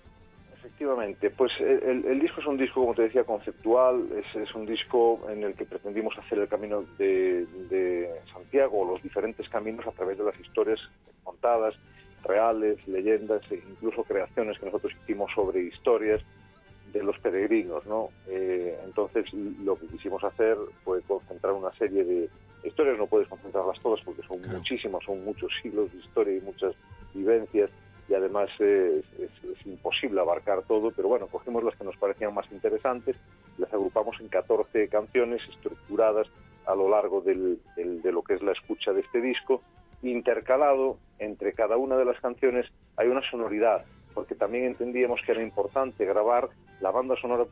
Efectivamente, 0.57 1.31
pues 1.31 1.52
el, 1.61 2.21
disco 2.21 2.40
es 2.40 2.47
un 2.47 2.57
disco, 2.57 2.81
como 2.81 2.95
te 2.95 3.02
decía, 3.02 3.25
conceptual, 3.25 4.07
es, 4.35 4.54
un 4.54 4.64
disco 4.64 5.21
en 5.28 5.42
el 5.42 5.54
que 5.54 5.64
pretendimos 5.64 6.16
hacer 6.16 6.38
el 6.38 6.49
camino 6.49 6.83
de, 6.99 8.09
Santiago, 8.33 8.85
los 8.85 9.02
diferentes 9.02 9.49
caminos 9.49 9.87
a 9.87 9.90
través 9.90 10.19
de 10.19 10.25
las 10.25 10.38
historias 10.38 10.78
contadas, 11.25 11.75
reales, 12.23 12.78
leyendas 12.87 13.42
e 13.50 13.57
incluso 13.57 14.04
creaciones 14.04 14.59
que 14.59 14.66
nosotros 14.66 14.92
hicimos 15.02 15.33
sobre 15.35 15.62
historias 15.62 16.21
de 16.92 17.02
los 17.02 17.19
peregrinos, 17.19 17.85
¿no? 17.87 18.11
Eh, 18.28 18.78
entonces 18.85 19.33
lo 19.64 19.76
que 19.76 19.87
quisimos 19.87 20.23
hacer 20.23 20.57
fue 20.85 21.00
concentrar 21.02 21.52
una 21.54 21.73
serie 21.73 22.04
de 22.04 22.28
historias, 22.62 22.99
no 22.99 23.07
puedes 23.07 23.28
concentrarlas 23.28 23.81
todas 23.83 24.00
porque 24.04 24.23
son 24.23 24.40
muchísimas, 24.42 25.02
son 25.04 25.25
muchos 25.25 25.50
siglos 25.61 25.90
de 25.92 25.99
historia 25.99 26.37
y 26.37 26.40
muchas 26.40 26.75
vivencias 27.12 27.71
y 28.09 28.14
además 28.14 28.50
es, 28.59 29.04
imposible 29.64 30.21
abarcar 30.21 30.62
todo, 30.62 30.90
pero 30.90 31.09
bueno, 31.09 31.28
cogimos 31.28 31.62
las 31.62 31.76
que 31.76 31.85
nos 31.85 31.97
parecían 31.97 32.35
más 32.35 32.50
interesantes, 32.50 33.16
las 33.59 33.73
agrupamos 33.73 34.16
en 34.21 34.28
14 34.28 34.88
canciones 34.88 35.40
estructuradas 35.49 36.26
a 36.66 36.75
lo 36.75 36.88
largo 36.88 37.21
de 37.21 37.59
lo 38.12 38.23
que 38.23 38.35
es 38.35 38.42
la 38.42 38.52
escucha 38.52 38.92
de 38.92 39.00
este 39.00 39.21
disco, 39.21 39.62
intercalado 40.02 40.99
entre 41.18 41.52
cada 41.52 41.76
una 41.76 41.97
de 41.97 42.04
las 42.04 42.21
canciones 42.21 42.66
hay 42.97 43.09
una 43.09 43.23
sonoridad, 43.30 43.85
porque 44.14 44.35
también 44.35 44.64
entendíamos 44.64 45.21
que 45.25 45.32
era 45.32 45.42
importante 45.42 46.04
grabar 46.04 46.49
la 46.80 46.90
banda 46.90 47.14
sonora 47.21 47.44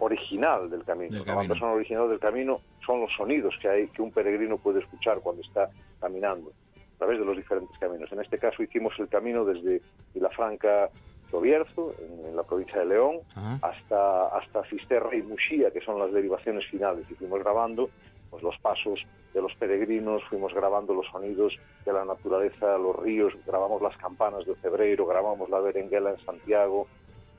original 0.00 0.68
del 0.68 0.84
camino. 0.84 1.24
La 1.24 1.34
banda 1.34 1.54
sonora 1.54 1.76
original 1.76 2.08
del 2.08 2.18
camino 2.18 2.60
son 2.84 3.00
los 3.00 3.12
sonidos 3.16 3.54
que 3.60 3.68
hay 3.68 3.88
que 3.88 4.02
un 4.02 4.10
peregrino 4.10 4.58
puede 4.58 4.80
escuchar 4.80 5.20
cuando 5.20 5.42
está 5.42 5.70
caminando 6.00 6.52
través 7.00 7.18
de 7.18 7.24
los 7.24 7.36
diferentes 7.36 7.76
caminos. 7.78 8.12
En 8.12 8.20
este 8.20 8.38
caso 8.38 8.62
hicimos 8.62 8.92
el 8.98 9.08
camino 9.08 9.46
desde 9.46 9.80
Vilafranca 10.12 10.90
Tobierzo, 11.30 11.94
en, 11.98 12.36
la 12.36 12.42
provincia 12.42 12.80
de 12.80 12.86
León, 12.86 13.20
hasta, 13.62 14.26
hasta 14.28 14.62
Fisterra 14.64 15.16
y 15.16 15.22
Muxía, 15.22 15.70
que 15.70 15.80
son 15.80 15.98
las 15.98 16.12
derivaciones 16.12 16.66
finales. 16.66 17.06
Y 17.10 17.14
fuimos 17.14 17.40
grabando 17.40 17.88
pues, 18.28 18.42
los 18.42 18.58
pasos 18.58 19.00
de 19.32 19.40
los 19.40 19.54
peregrinos, 19.54 20.22
fuimos 20.28 20.52
grabando 20.52 20.92
los 20.92 21.06
sonidos 21.06 21.56
de 21.86 21.92
la 21.92 22.04
naturaleza, 22.04 22.76
los 22.76 22.96
ríos, 22.96 23.32
grabamos 23.46 23.80
las 23.80 23.96
campanas 23.96 24.44
de 24.44 24.54
Febreiro, 24.56 25.06
grabamos 25.06 25.48
la 25.48 25.60
berenguela 25.60 26.10
en 26.10 26.18
Santiago, 26.26 26.86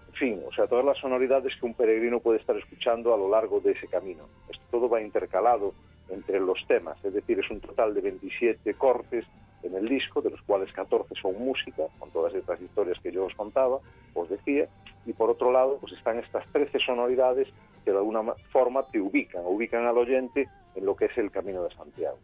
en 0.07 0.13
fin, 0.15 0.43
o 0.47 0.51
sea, 0.53 0.67
todas 0.67 0.85
las 0.85 0.97
sonoridades 0.97 1.53
que 1.59 1.65
un 1.67 1.75
peregrino 1.75 2.19
puede 2.19 2.39
estar 2.39 2.57
escuchando 2.57 3.13
a 3.13 3.17
lo 3.17 3.29
largo 3.29 3.59
de 3.59 3.73
ese 3.73 3.87
camino. 3.87 4.23
Esto 4.49 4.63
todo 4.71 4.89
va 4.89 5.01
intercalado 5.01 5.73
entre 6.09 6.39
los 6.39 6.57
temas, 6.67 6.97
es 7.03 7.13
decir, 7.13 7.39
es 7.39 7.49
un 7.51 7.59
total 7.61 7.93
de 7.93 8.01
27 8.01 8.73
cortes 8.73 9.25
en 9.63 9.75
el 9.75 9.87
disco, 9.87 10.21
de 10.21 10.29
los 10.29 10.41
cuales 10.41 10.71
14 10.73 11.13
son 11.21 11.37
música, 11.39 11.83
con 11.99 12.09
todas 12.11 12.33
estas 12.33 12.61
historias 12.61 12.97
que 13.01 13.11
yo 13.11 13.25
os 13.25 13.35
contaba, 13.35 13.79
os 14.13 14.29
decía, 14.29 14.67
y 15.05 15.13
por 15.13 15.29
otro 15.29 15.51
lado, 15.51 15.77
pues 15.79 15.93
están 15.93 16.19
estas 16.19 16.45
13 16.51 16.79
sonoridades 16.79 17.47
que 17.83 17.91
de 17.91 17.97
alguna 17.97 18.21
forma 18.51 18.85
te 18.87 18.99
ubican, 18.99 19.41
ubican 19.45 19.85
al 19.85 19.97
oyente 19.97 20.47
en 20.75 20.85
lo 20.85 20.95
que 20.95 21.05
es 21.05 21.17
el 21.17 21.31
Camino 21.31 21.63
de 21.63 21.73
Santiago. 21.75 22.17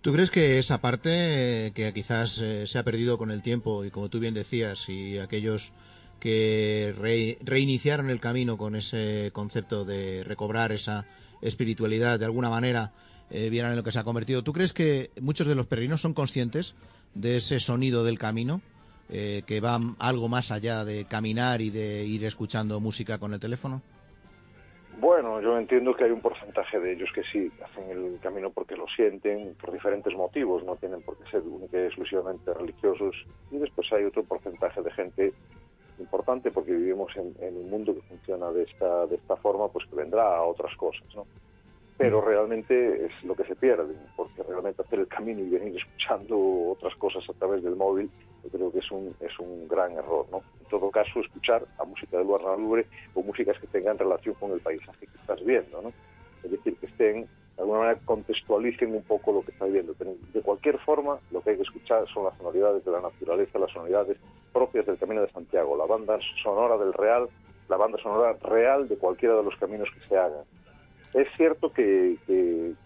¿Tú 0.00 0.12
crees 0.12 0.30
que 0.30 0.58
esa 0.58 0.82
parte 0.82 1.72
que 1.74 1.90
quizás 1.94 2.40
eh, 2.42 2.66
se 2.66 2.78
ha 2.78 2.82
perdido 2.82 3.16
con 3.16 3.30
el 3.30 3.40
tiempo 3.40 3.84
y 3.84 3.90
como 3.90 4.10
tú 4.10 4.20
bien 4.20 4.34
decías, 4.34 4.88
y 4.90 5.18
aquellos 5.18 5.72
que 6.20 6.94
reiniciaron 7.42 8.10
el 8.10 8.20
camino 8.20 8.56
con 8.56 8.76
ese 8.76 9.30
concepto 9.32 9.84
de 9.84 10.24
recobrar 10.24 10.72
esa 10.72 11.06
espiritualidad 11.42 12.18
de 12.18 12.24
alguna 12.24 12.48
manera, 12.48 12.92
eh, 13.30 13.48
vieran 13.50 13.72
en 13.72 13.76
lo 13.76 13.82
que 13.82 13.92
se 13.92 13.98
ha 13.98 14.04
convertido. 14.04 14.42
¿Tú 14.42 14.52
crees 14.52 14.72
que 14.72 15.10
muchos 15.20 15.46
de 15.46 15.54
los 15.54 15.66
peregrinos 15.66 16.00
son 16.00 16.14
conscientes 16.14 16.74
de 17.14 17.36
ese 17.36 17.60
sonido 17.60 18.04
del 18.04 18.18
camino, 18.18 18.60
eh, 19.10 19.42
que 19.46 19.60
va 19.60 19.78
algo 19.98 20.28
más 20.28 20.50
allá 20.50 20.84
de 20.84 21.04
caminar 21.04 21.60
y 21.60 21.70
de 21.70 22.04
ir 22.04 22.24
escuchando 22.24 22.80
música 22.80 23.18
con 23.18 23.32
el 23.34 23.40
teléfono? 23.40 23.82
Bueno, 24.98 25.40
yo 25.40 25.58
entiendo 25.58 25.94
que 25.94 26.04
hay 26.04 26.10
un 26.12 26.20
porcentaje 26.20 26.78
de 26.78 26.92
ellos 26.92 27.10
que 27.14 27.22
sí 27.24 27.50
hacen 27.64 27.90
el 27.90 28.18
camino 28.20 28.50
porque 28.50 28.76
lo 28.76 28.86
sienten 28.94 29.54
por 29.60 29.72
diferentes 29.72 30.14
motivos, 30.14 30.64
no 30.64 30.76
tienen 30.76 31.02
por 31.02 31.18
qué 31.18 31.28
ser 31.30 31.40
únicamente 31.40 31.86
exclusivamente 31.86 32.54
religiosos. 32.54 33.14
Y 33.50 33.58
después 33.58 33.92
hay 33.92 34.04
otro 34.04 34.22
porcentaje 34.22 34.82
de 34.82 34.92
gente 34.92 35.32
importante 35.98 36.50
porque 36.50 36.72
vivimos 36.72 37.10
en, 37.16 37.34
en, 37.40 37.56
un 37.56 37.70
mundo 37.70 37.94
que 37.94 38.02
funciona 38.02 38.50
de 38.52 38.62
esta, 38.62 39.06
de 39.06 39.16
esta 39.16 39.36
forma, 39.36 39.68
pues 39.68 39.86
que 39.86 39.96
vendrá 39.96 40.36
a 40.36 40.42
otras 40.42 40.74
cosas, 40.76 41.04
¿no? 41.14 41.26
Pero 41.96 42.20
realmente 42.20 43.06
es 43.06 43.24
lo 43.24 43.34
que 43.36 43.44
se 43.44 43.54
pierde, 43.54 43.94
porque 44.16 44.42
realmente 44.42 44.82
hacer 44.82 44.98
el 44.98 45.08
camino 45.08 45.40
y 45.40 45.50
venir 45.50 45.76
escuchando 45.76 46.72
otras 46.72 46.94
cosas 46.96 47.22
a 47.28 47.32
través 47.34 47.62
del 47.62 47.76
móvil, 47.76 48.10
yo 48.42 48.50
creo 48.50 48.72
que 48.72 48.80
es 48.80 48.90
un, 48.90 49.14
es 49.20 49.38
un 49.38 49.68
gran 49.68 49.92
error, 49.92 50.26
¿no? 50.30 50.42
En 50.60 50.66
todo 50.68 50.90
caso, 50.90 51.20
escuchar 51.20 51.64
a 51.78 51.84
música 51.84 52.18
de 52.18 52.24
lugar 52.24 52.58
Lubre 52.58 52.86
o 53.14 53.22
músicas 53.22 53.58
que 53.58 53.68
tengan 53.68 53.96
relación 53.96 54.34
con 54.34 54.52
el 54.52 54.60
paisaje 54.60 55.06
que 55.06 55.18
estás 55.18 55.44
viendo, 55.44 55.82
¿no? 55.82 55.92
Es 56.42 56.50
decir, 56.50 56.76
que 56.76 56.86
estén, 56.86 57.22
de 57.56 57.62
alguna 57.62 57.80
manera, 57.80 58.00
contextualicen 58.04 58.92
un 58.92 59.02
poco 59.04 59.32
lo 59.32 59.42
que 59.42 59.52
estás 59.52 59.70
viendo. 59.72 59.94
de 59.94 60.42
cualquier 60.42 60.78
forma, 60.80 61.18
lo 61.30 61.40
que 61.42 61.50
hay 61.50 61.56
que 61.56 61.62
escuchar 61.62 62.06
son 62.12 62.24
las 62.24 62.36
sonoridades 62.36 62.84
de 62.84 62.90
la 62.90 63.00
naturaleza, 63.00 63.58
las 63.58 63.70
sonoridades 63.70 64.18
propias 64.52 64.84
del 64.84 64.98
Camino 64.98 65.22
de 65.22 65.30
Santiago, 65.30 65.76
la 65.76 65.86
banda 65.86 66.18
sonora 66.42 66.76
del 66.76 66.92
Real, 66.92 67.28
la 67.68 67.76
banda 67.76 67.98
sonora 68.02 68.34
real 68.42 68.88
de 68.88 68.98
cualquiera 68.98 69.36
de 69.36 69.44
los 69.44 69.56
caminos 69.56 69.88
que 69.94 70.06
se 70.06 70.18
hagan 70.18 70.44
es 71.14 71.28
cierto 71.36 71.72
que, 71.72 72.18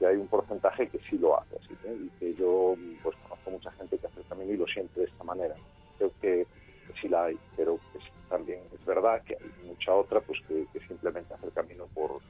hay 0.01 0.17
un 0.17 0.29
porcentaje 0.29 0.87
que 0.89 0.99
sí 1.09 1.19
lo 1.19 1.41
hace 1.41 1.57
así, 1.57 1.75
¿eh? 1.85 1.97
y 2.05 2.09
que 2.19 2.35
yo 2.35 2.75
pues 3.03 3.17
conozco 3.23 3.51
mucha 3.51 3.71
gente 3.73 3.99
que 3.99 4.07
hace 4.07 4.21
el 4.21 4.27
camino 4.27 4.53
y 4.53 4.57
lo 4.59 4.67
siente 4.67 5.01
de 5.01 5.07
esta 5.07 5.25
manera. 5.25 5.55
Creo 5.97 6.13
que, 6.21 6.47
sí 7.01 7.09
la 7.09 7.25
hay, 7.27 7.39
pero 7.57 7.79
también 8.29 8.61
es 8.75 8.85
verdad 8.85 9.23
que 9.23 9.35
hay 9.35 9.67
mucha 9.67 9.95
otra 9.95 10.21
pues 10.21 10.39
que, 10.47 10.67
simplemente 10.87 11.33
hace 11.33 11.47
el 11.47 11.53
camino 11.53 11.87
por, 11.95 12.21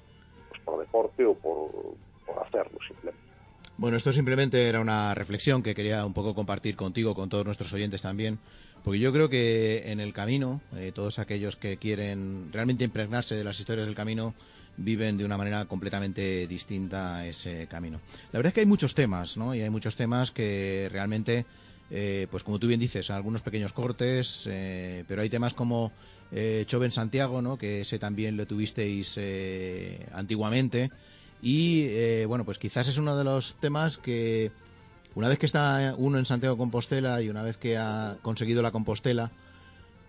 pues, 0.49 0.61
por 0.65 0.79
deporte 0.79 1.25
o 1.25 1.35
por, 1.35 1.97
hacerlo 2.47 2.79
simplemente. 2.87 3.27
Bueno, 3.77 3.97
esto 3.97 4.13
simplemente 4.13 4.69
era 4.69 4.81
una 4.81 5.15
reflexión 5.15 5.63
que 5.63 5.75
quería 5.75 6.05
un 6.05 6.13
poco 6.13 6.35
compartir 6.35 6.77
contigo, 6.77 7.15
con 7.15 7.29
todos 7.29 7.45
nuestros 7.45 7.73
oyentes 7.73 8.03
también, 8.03 8.39
porque 8.85 9.01
yo 9.01 9.13
creo 9.13 9.29
que 9.29 9.91
en 9.91 10.01
el 10.01 10.13
camino, 10.13 10.61
eh, 10.77 10.93
todos 10.95 11.19
aquellos 11.19 11.57
que 11.57 11.79
quieren 11.79 12.53
realmente 12.53 12.85
impregnarse 12.85 13.35
de 13.35 13.45
las 13.45 13.59
historias 13.59 13.87
del 13.87 13.97
camino, 13.97 14.35
viven 14.79 15.19
de 15.19 15.25
una 15.25 15.37
manera 15.37 15.65
completamente 15.67 16.47
distinta 16.47 17.27
ese 17.27 17.67
camino. 17.67 18.01
La 18.33 18.39
verdad 18.39 18.51
es 18.51 18.55
que 18.55 18.61
hay 18.61 18.67
muchos 18.67 18.95
temas, 18.95 19.37
¿no? 19.37 19.55
Y 19.55 19.61
hay 19.61 19.71
muchos 19.71 19.97
temas 19.97 20.31
que 20.31 20.89
realmente, 20.91 21.45
eh, 21.91 22.27
pues 22.31 22.43
como 22.43 22.59
tú 22.59 22.69
bien 22.69 22.81
dices, 22.81 23.11
algunos 23.11 23.43
pequeños 23.43 23.73
cortes, 23.73 24.45
eh, 24.47 25.05
pero 25.07 25.23
hay 25.23 25.29
temas 25.29 25.53
como 25.53 25.93
eh, 26.31 26.65
Choven 26.67 26.93
Santiago, 26.93 27.43
¿no? 27.43 27.59
Que 27.59 27.83
ese 27.83 27.99
también 27.99 28.37
lo 28.37 28.47
tuvisteis 28.47 29.17
eh, 29.19 30.07
antiguamente. 30.13 30.91
Y 31.41 32.25
bueno, 32.25 32.45
pues 32.45 32.59
quizás 32.59 32.89
es 32.89 32.99
uno 32.99 33.17
de 33.17 33.23
los 33.23 33.55
temas 33.61 33.97
que 33.97 34.51
una 35.15 35.29
vez 35.29 35.39
que 35.39 35.47
está 35.47 35.95
uno 35.97 36.19
en 36.19 36.27
Santiago 36.27 36.57
Compostela 36.57 37.23
y 37.23 37.29
una 37.29 37.43
vez 37.43 37.57
que 37.57 37.77
ha 37.77 38.17
conseguido 38.23 38.61
la 38.61 38.73
Compostela, 38.73 39.31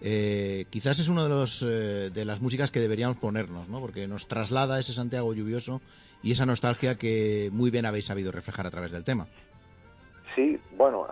eh, 0.01 0.65
quizás 0.69 0.99
es 0.99 1.09
una 1.09 1.23
de, 1.23 1.29
los, 1.29 1.61
eh, 1.61 2.09
de 2.09 2.25
las 2.25 2.41
músicas 2.41 2.71
que 2.71 2.79
deberíamos 2.79 3.17
ponernos, 3.17 3.69
¿no? 3.69 3.79
porque 3.81 4.07
nos 4.07 4.27
traslada 4.27 4.79
ese 4.79 4.93
Santiago 4.93 5.33
lluvioso 5.33 5.81
y 6.23 6.31
esa 6.31 6.45
nostalgia 6.45 6.95
que 6.95 7.49
muy 7.51 7.69
bien 7.69 7.85
habéis 7.85 8.05
sabido 8.05 8.31
reflejar 8.31 8.65
a 8.67 8.71
través 8.71 8.91
del 8.91 9.03
tema. 9.03 9.27
Sí, 10.35 10.57
bueno, 10.77 11.05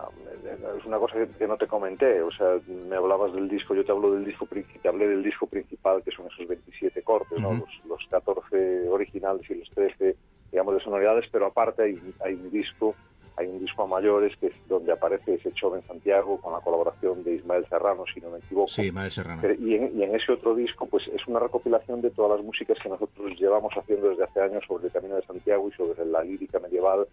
es 0.78 0.84
una 0.86 0.98
cosa 0.98 1.16
que, 1.38 1.46
no 1.46 1.56
te 1.56 1.66
comenté, 1.66 2.22
o 2.22 2.30
sea, 2.30 2.58
me 2.88 2.96
hablabas 2.96 3.32
del 3.34 3.48
disco, 3.48 3.74
yo 3.74 3.84
te 3.84 3.92
hablo 3.92 4.12
del 4.12 4.24
disco, 4.24 4.46
te 4.46 4.88
hablé 4.88 5.08
del 5.08 5.22
disco 5.22 5.46
principal, 5.46 6.02
que 6.02 6.12
son 6.12 6.26
esos 6.26 6.46
27 6.46 7.02
cortes, 7.02 7.38
¿no? 7.38 7.52
los, 7.52 7.68
los 7.86 8.06
14 8.08 8.88
originales 8.88 9.42
y 9.50 9.54
los 9.56 9.68
13, 9.70 10.16
digamos, 10.50 10.74
de 10.74 10.80
sonoridades, 10.80 11.26
pero 11.30 11.46
aparte 11.46 11.82
hay, 11.82 12.00
hay 12.24 12.34
un 12.34 12.50
disco 12.50 12.94
hay 13.38 13.46
un 13.46 13.60
disco 13.60 13.84
a 13.84 13.86
mayores 13.86 14.36
que 14.38 14.48
es 14.48 14.54
donde 14.68 14.92
aparece 14.92 15.34
ese 15.34 15.48
en 15.48 15.86
Santiago 15.86 16.40
con 16.40 16.52
la 16.52 16.60
colaboración 16.60 17.22
de 17.22 17.34
Ismael 17.34 17.64
Serrano, 17.68 18.04
si 18.12 18.20
no 18.20 18.30
me 18.30 18.38
equivoco. 18.38 18.68
Sí, 18.68 18.86
Ismael 18.86 19.10
Serrano. 19.12 19.42
Y 19.60 19.74
en, 19.76 20.14
ese 20.14 20.32
otro 20.32 20.56
disco, 20.56 20.86
pues 20.86 21.06
es 21.08 21.24
una 21.28 21.38
recopilación 21.38 22.00
de 22.00 22.10
todas 22.10 22.36
las 22.36 22.44
músicas 22.44 22.78
que 22.82 22.88
nosotros 22.88 23.38
llevamos 23.38 23.72
haciendo 23.74 24.08
desde 24.08 24.24
hace 24.24 24.40
años 24.40 24.64
sobre 24.66 24.86
el 24.86 24.92
Camino 24.92 25.14
de 25.14 25.22
Santiago 25.22 25.68
y 25.68 25.72
sobre 25.72 26.04
la 26.04 26.22
lírica 26.22 26.58
medieval 26.58 27.06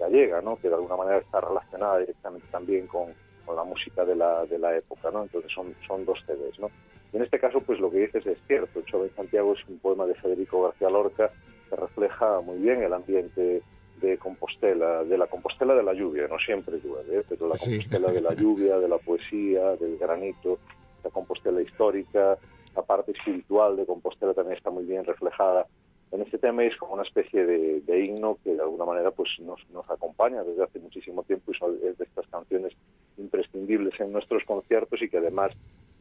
gallega, 0.00 0.40
¿no? 0.40 0.56
Que 0.56 0.68
de 0.68 0.74
alguna 0.74 0.96
manera 0.96 1.18
está 1.18 1.40
relacionada 1.40 1.98
directamente 1.98 2.46
también 2.50 2.88
con, 2.88 3.14
con 3.46 3.54
la 3.54 3.64
música 3.64 4.04
de 4.04 4.16
la, 4.16 4.46
de 4.46 4.58
la 4.58 4.76
época, 4.76 5.10
¿no? 5.12 5.22
Entonces 5.22 5.52
son, 5.52 5.74
son 5.86 6.04
dos 6.04 6.18
CDs, 6.26 6.58
¿no? 6.58 6.70
Y 7.12 7.16
en 7.16 7.22
este 7.22 7.38
caso, 7.38 7.60
pues 7.60 7.78
lo 7.78 7.90
que 7.90 7.98
dices 7.98 8.26
es 8.26 8.38
cierto. 8.48 8.80
en 8.80 9.14
Santiago 9.14 9.54
es 9.54 9.68
un 9.68 9.78
poema 9.78 10.06
de 10.06 10.14
Federico 10.16 10.64
García 10.64 10.90
Lorca 10.90 11.30
que 11.70 11.76
refleja 11.76 12.40
muy 12.40 12.58
bien 12.58 12.82
el 12.82 12.92
ambiente 12.92 13.62
de 14.00 14.18
Compostela, 14.18 15.04
de 15.04 15.18
la 15.18 15.26
Compostela 15.26 15.74
de 15.74 15.82
la 15.82 15.92
lluvia, 15.92 16.26
no 16.28 16.38
siempre 16.38 16.80
llueve, 16.82 17.18
¿eh? 17.18 17.24
pero 17.28 17.48
la 17.48 17.56
Compostela 17.56 18.12
de 18.12 18.20
la 18.20 18.34
lluvia, 18.34 18.78
de 18.78 18.88
la 18.88 18.98
poesía, 18.98 19.76
del 19.76 19.98
granito, 19.98 20.58
la 21.04 21.10
Compostela 21.10 21.60
histórica, 21.60 22.38
la 22.74 22.82
parte 22.82 23.12
espiritual 23.12 23.76
de 23.76 23.86
Compostela 23.86 24.34
también 24.34 24.56
está 24.56 24.70
muy 24.70 24.84
bien 24.84 25.04
reflejada 25.04 25.66
en 26.10 26.22
este 26.22 26.38
tema 26.38 26.64
es 26.64 26.76
como 26.76 26.94
una 26.94 27.02
especie 27.02 27.44
de, 27.44 28.04
himno 28.04 28.38
que 28.42 28.54
de 28.54 28.62
alguna 28.62 28.86
manera 28.86 29.10
pues 29.10 29.28
nos, 29.40 29.60
nos 29.70 29.88
acompaña 29.90 30.42
desde 30.42 30.64
hace 30.64 30.78
muchísimo 30.78 31.22
tiempo 31.22 31.52
y 31.52 31.86
es 31.86 31.98
de 31.98 32.04
estas 32.04 32.26
canciones 32.28 32.72
imprescindibles 33.18 33.98
en 34.00 34.12
nuestros 34.12 34.44
conciertos 34.44 35.02
y 35.02 35.10
que 35.10 35.18
además 35.18 35.52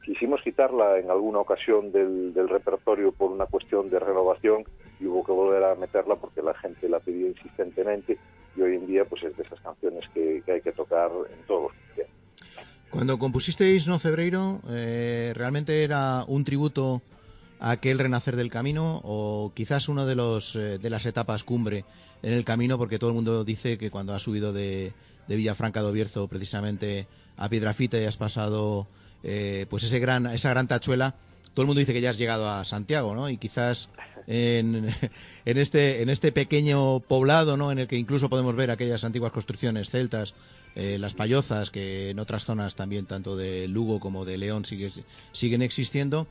quisimos 0.03 0.41
quitarla 0.41 0.99
en 0.99 1.11
alguna 1.11 1.39
ocasión 1.39 1.91
del, 1.91 2.33
del 2.33 2.47
repertorio 2.47 3.11
por 3.11 3.31
una 3.31 3.47
cuestión 3.47 3.89
de 3.89 3.99
renovación 3.99 4.63
y 4.99 5.05
hubo 5.05 5.23
que 5.23 5.31
volver 5.31 5.63
a 5.63 5.75
meterla 5.75 6.15
porque 6.15 6.41
la 6.41 6.53
gente 6.55 6.89
la 6.89 6.99
pidió 6.99 7.27
insistentemente 7.27 8.17
y 8.55 8.61
hoy 8.61 8.75
en 8.75 8.87
día 8.87 9.05
pues 9.05 9.23
es 9.23 9.37
de 9.37 9.43
esas 9.43 9.59
canciones 9.61 10.03
que, 10.13 10.43
hay 10.47 10.61
que 10.61 10.71
tocar 10.71 11.11
en 11.31 11.45
todos 11.45 11.71
los 11.71 12.07
Cuando 12.89 13.19
compusisteis 13.19 13.87
No 13.87 13.99
Cebreiro, 13.99 14.61
eh, 14.69 15.33
¿realmente 15.35 15.83
era 15.83 16.23
un 16.27 16.43
tributo 16.43 17.01
a 17.59 17.71
aquel 17.71 17.99
renacer 17.99 18.35
del 18.35 18.49
camino 18.49 19.01
o 19.03 19.51
quizás 19.55 19.89
una 19.89 20.05
de, 20.05 20.15
los, 20.15 20.55
eh, 20.55 20.77
de 20.77 20.89
las 20.89 21.05
etapas 21.05 21.43
cumbre 21.43 21.85
en 22.23 22.33
el 22.33 22.43
camino? 22.43 22.77
Porque 22.77 22.99
todo 22.99 23.11
el 23.11 23.15
mundo 23.15 23.43
dice 23.43 23.77
que 23.77 23.91
cuando 23.91 24.13
has 24.13 24.23
subido 24.23 24.53
de, 24.53 24.93
de 25.27 25.35
Villafranca 25.35 25.81
de 25.81 25.87
Obierzo 25.87 26.27
precisamente 26.27 27.07
a 27.35 27.49
Piedrafita 27.49 27.99
y 27.99 28.05
has 28.05 28.17
pasado 28.17 28.87
eh, 29.23 29.65
pues 29.69 29.83
ese 29.83 29.99
gran, 29.99 30.25
esa 30.27 30.49
gran 30.49 30.67
tachuela, 30.67 31.15
todo 31.57 31.63
el 31.63 31.67
mundo 31.69 31.79
dice 31.79 31.93
que 31.93 32.01
ya 32.01 32.11
has 32.11 32.19
llegado 32.19 32.51
a 32.51 32.63
Santiago, 32.65 33.15
¿no? 33.15 33.31
Y 33.31 33.37
quizás 33.37 33.89
este, 34.27 36.01
en 36.03 36.09
este 36.09 36.31
pequeño 36.31 36.99
poblado, 36.99 37.57
¿no? 37.57 37.71
En 37.71 37.79
el 37.79 37.87
que 37.87 37.95
incluso 37.95 38.29
podemos 38.29 38.55
ver 38.55 38.69
aquellas 38.69 39.03
antiguas 39.03 39.31
construcciones 39.31 39.89
celtas, 39.89 40.35
eh, 40.75 40.99
las 40.99 41.15
payozas, 41.15 41.71
que 41.71 42.11
en 42.11 42.19
otras 42.19 42.45
zonas 42.45 42.75
también, 42.75 43.07
tanto 43.07 43.35
de 43.35 43.67
Lugo 43.67 43.99
como 43.99 44.23
de 44.23 44.37
León, 44.37 44.65
siguen 44.65 45.63
existiendo, 45.63 46.27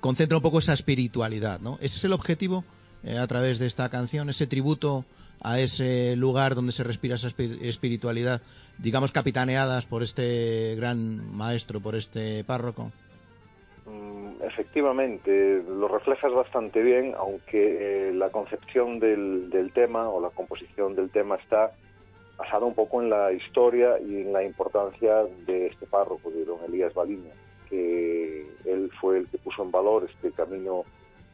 concentra 0.00 0.38
un 0.38 0.42
poco 0.42 0.60
esa 0.60 0.72
espiritualidad, 0.72 1.60
¿no? 1.60 1.76
Ese 1.82 1.98
es 1.98 2.04
el 2.06 2.14
objetivo 2.14 2.64
eh, 3.04 3.18
a 3.18 3.26
través 3.26 3.58
de 3.58 3.66
esta 3.66 3.90
canción, 3.90 4.30
ese 4.30 4.46
tributo 4.46 5.04
a 5.42 5.60
ese 5.60 6.16
lugar 6.16 6.54
donde 6.54 6.72
se 6.72 6.84
respira 6.84 7.16
esa 7.16 7.28
espiritualidad, 7.28 8.40
digamos 8.78 9.12
capitaneadas 9.12 9.84
por 9.84 10.02
este 10.02 10.74
gran 10.76 11.36
maestro, 11.36 11.82
por 11.82 11.96
este 11.96 12.44
párroco. 12.44 12.90
Efectivamente, 14.42 15.62
lo 15.68 15.86
reflejas 15.86 16.32
bastante 16.32 16.82
bien, 16.82 17.14
aunque 17.16 18.08
eh, 18.08 18.12
la 18.14 18.30
concepción 18.30 18.98
del, 18.98 19.50
del, 19.50 19.72
tema 19.72 20.08
o 20.08 20.20
la 20.20 20.30
composición 20.30 20.94
del 20.94 21.10
tema 21.10 21.36
está 21.36 21.72
basada 22.38 22.64
un 22.64 22.74
poco 22.74 23.02
en 23.02 23.10
la 23.10 23.32
historia 23.32 24.00
y 24.00 24.22
en 24.22 24.32
la 24.32 24.42
importancia 24.42 25.24
de 25.46 25.66
este 25.66 25.86
párroco, 25.86 26.30
de 26.30 26.46
don 26.46 26.58
Elías 26.66 26.94
Baliña, 26.94 27.34
que 27.68 28.46
él 28.64 28.90
fue 28.98 29.18
el 29.18 29.28
que 29.28 29.36
puso 29.36 29.62
en 29.62 29.70
valor 29.70 30.08
este 30.10 30.32
camino 30.32 30.84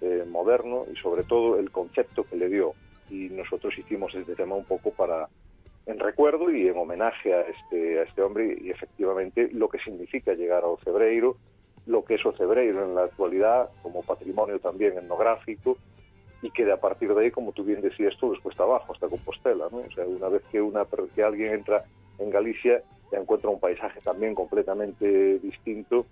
eh, 0.00 0.24
moderno 0.28 0.85
y 0.92 0.96
sobre 0.96 1.22
todo 1.22 1.61
el 1.61 1.70
concepto 1.70 2.24
que 2.24 2.37
le 2.37 2.48
dio. 2.48 2.74
Y 3.09 3.28
nosotros 3.28 3.78
hicimos 3.78 4.12
este 4.16 4.35
tema 4.35 4.57
un 4.57 4.64
poco 4.64 4.90
para 4.90 5.28
en 5.87 6.00
recuerdo 6.00 6.50
y 6.50 6.66
en 6.66 6.76
homenaje 6.76 7.33
a 7.33 7.42
este, 7.42 8.00
a 8.00 8.02
este 8.02 8.20
hombre 8.20 8.59
y 8.61 8.70
efectivamente 8.70 9.48
lo 9.52 9.68
que 9.68 9.78
significa 9.78 10.35
llegar 10.35 10.64
a 10.64 10.66
Ocebreiro 10.66 11.37
lo 11.87 12.05
que 12.05 12.14
es 12.14 12.27
Ocebreiro 12.27 12.85
en 12.85 12.94
la 12.94 13.05
actualidad 13.05 13.70
como 13.83 14.03
patrimonio 14.03 14.59
también 14.59 14.99
etnográfico 14.99 15.79
y 16.42 16.51
que 16.51 16.64
de 16.64 16.72
a 16.72 16.81
partir 16.81 17.14
de 17.14 17.25
ahí, 17.25 17.31
como 17.31 17.53
tú 17.53 17.64
bien 17.64 17.81
decías 17.81 18.14
tú, 18.18 18.33
después 18.33 18.53
está 18.53 18.64
abajo, 18.64 18.92
hasta 18.92 19.09
Compostela, 19.09 19.68
¿no? 19.70 19.79
O 19.79 19.90
sea, 19.94 20.05
una 20.07 20.29
vez 20.29 20.42
que, 20.51 20.61
una, 20.61 20.85
que 21.14 21.22
alguien 21.22 21.55
entra 21.55 21.85
en 22.18 22.31
Galicia, 22.31 22.83
ya 23.11 23.18
encuentra 23.18 23.51
un 23.51 23.61
paisaje 23.61 24.01
también 24.01 24.35
completamente 24.35 25.38
distinto 25.38 26.07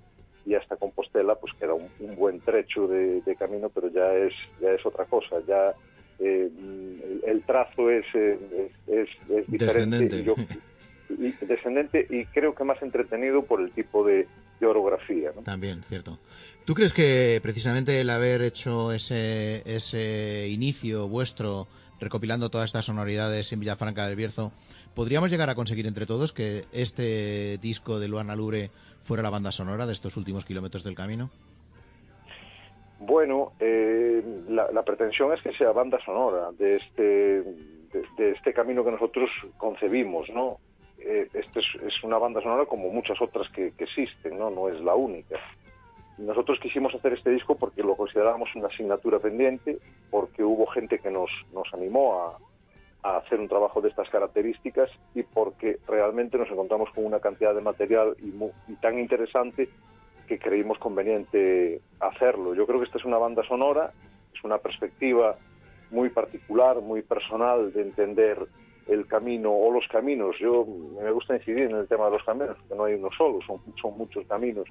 y 0.47 0.55
hasta 0.55 0.77
Compostela, 0.77 1.35
pues 1.37 1.53
queda 1.55 1.75
un, 1.75 1.89
un 2.01 2.17
buen 2.17 2.41
trecho 2.41 2.87
de, 2.87 3.23
camino, 3.39 3.69
pero 3.69 3.89
ya 3.89 4.15
es, 4.15 4.33
ya 4.61 4.71
es 4.73 4.85
otra 4.87 5.05
cosa, 5.07 5.37
ya 5.47 5.75
eh, 6.19 6.51
el, 7.27 7.43
trazo 7.43 7.91
es, 7.91 8.07
es, 8.15 8.71
es, 8.87 9.09
diferente. 9.47 9.99
Descendente. 10.09 10.57
Y, 11.11 11.47
descendente 11.47 12.07
y 12.09 12.25
creo 12.27 12.55
que 12.55 12.65
más 12.65 12.81
entretenido 12.83 13.43
por 13.43 13.61
el 13.61 13.71
tipo 13.73 14.05
de, 14.05 14.27
de 14.61 14.67
orografía. 14.67 15.33
¿no? 15.35 15.43
También, 15.43 15.83
cierto. 15.83 16.19
¿Tú 16.65 16.75
crees 16.75 16.93
que 16.93 17.41
precisamente 17.43 18.01
el 18.01 18.09
haber 18.09 18.43
hecho 18.43 18.93
ese, 18.93 19.63
ese 19.67 20.49
inicio 20.49 21.09
vuestro 21.09 21.67
recopilando 22.01 22.51
todas 22.51 22.67
estas 22.67 22.87
sonoridades 22.87 23.53
en 23.53 23.61
Villafranca 23.61 24.07
del 24.07 24.17
Bierzo, 24.17 24.53
podríamos 24.95 25.31
llegar 25.31 25.51
a 25.51 25.55
conseguir 25.55 25.87
entre 25.87 26.07
todos 26.07 26.33
que 26.33 26.65
este 26.73 27.59
disco 27.59 27.99
de 27.99 28.09
Luana 28.09 28.37
Lure 28.37 28.71
fuera 29.03 29.23
la 29.23 29.31
banda 29.31 29.53
sonora 29.53 29.87
de 29.87 29.93
estos 29.93 30.17
últimos 30.17 30.45
kilómetros 30.45 30.85
del 30.85 30.95
camino? 30.95 31.31
Bueno, 33.01 33.53
eh, 33.61 34.23
la, 34.49 34.83
pretensión 34.83 35.33
es 35.35 35.43
que 35.43 35.53
sea 35.53 35.73
banda 35.73 35.99
sonora 36.05 36.53
de 36.53 36.77
este, 36.77 37.03
de, 37.03 38.31
este 38.31 38.53
camino 38.55 38.85
que 38.85 38.93
nosotros 38.93 39.29
concebimos, 39.59 40.31
¿no? 40.31 40.59
Eh, 41.07 41.29
este 41.35 41.61
es, 41.61 42.03
una 42.03 42.17
banda 42.17 42.41
sonora 42.41 42.65
como 42.65 42.89
muchas 42.89 43.21
otras 43.21 43.47
que, 43.51 43.73
existen, 43.79 44.39
¿no? 44.39 44.49
No 44.51 44.69
es 44.69 44.81
la 44.81 44.95
única. 44.95 45.37
Nosotros 46.17 46.59
quisimos 46.61 46.95
hacer 46.95 47.13
este 47.13 47.31
disco 47.31 47.57
porque 47.57 47.83
lo 47.83 47.95
considerábamos 47.95 48.49
una 48.55 48.69
asignatura 48.69 49.19
pendiente, 49.19 49.79
porque 50.11 50.43
hubo 50.43 50.67
gente 50.67 50.99
que 50.99 51.11
nos, 51.11 51.31
nos 51.53 51.73
animó 51.75 52.23
a, 52.23 52.39
hacer 53.19 53.39
un 53.39 53.49
trabajo 53.49 53.83
de 53.83 53.91
estas 53.91 54.09
características 54.09 54.89
y 55.15 55.25
porque 55.25 55.77
realmente 55.87 56.39
nos 56.39 56.49
encontramos 56.49 56.89
con 56.95 57.05
una 57.05 57.21
cantidad 57.21 57.55
de 57.55 57.61
material 57.61 58.17
y 58.19 58.73
tan 58.77 58.99
interesante 58.99 59.69
que 60.27 60.39
creímos 60.39 60.79
conveniente 60.79 61.83
hacerlo. 62.01 62.55
Yo 62.55 62.67
creo 62.67 62.79
que 62.79 62.87
esta 62.87 62.97
es 62.97 63.05
una 63.05 63.19
banda 63.19 63.43
sonora, 63.47 63.93
es 64.35 64.43
una 64.43 64.57
perspectiva 64.57 65.37
muy 65.91 66.09
particular, 66.09 66.81
muy 66.81 67.03
personal 67.03 67.75
de 67.75 67.83
entender 67.83 68.39
el 68.89 69.07
camino 69.07 69.53
o 69.53 69.73
los 69.73 69.87
caminos. 69.89 70.37
Yo 70.39 70.67
me 71.03 71.11
gusta 71.11 71.37
incidir 71.37 71.65
en 71.65 71.77
el 71.77 71.89
tema 71.89 72.07
de 72.07 72.13
los 72.13 72.25
caminos, 72.25 72.57
que 72.69 72.75
no 72.75 72.85
hay 72.85 72.95
uno 72.95 73.09
solo, 73.17 73.41
son, 73.47 73.61
son 73.81 73.97
muchos 73.97 74.27
caminos. 74.27 74.67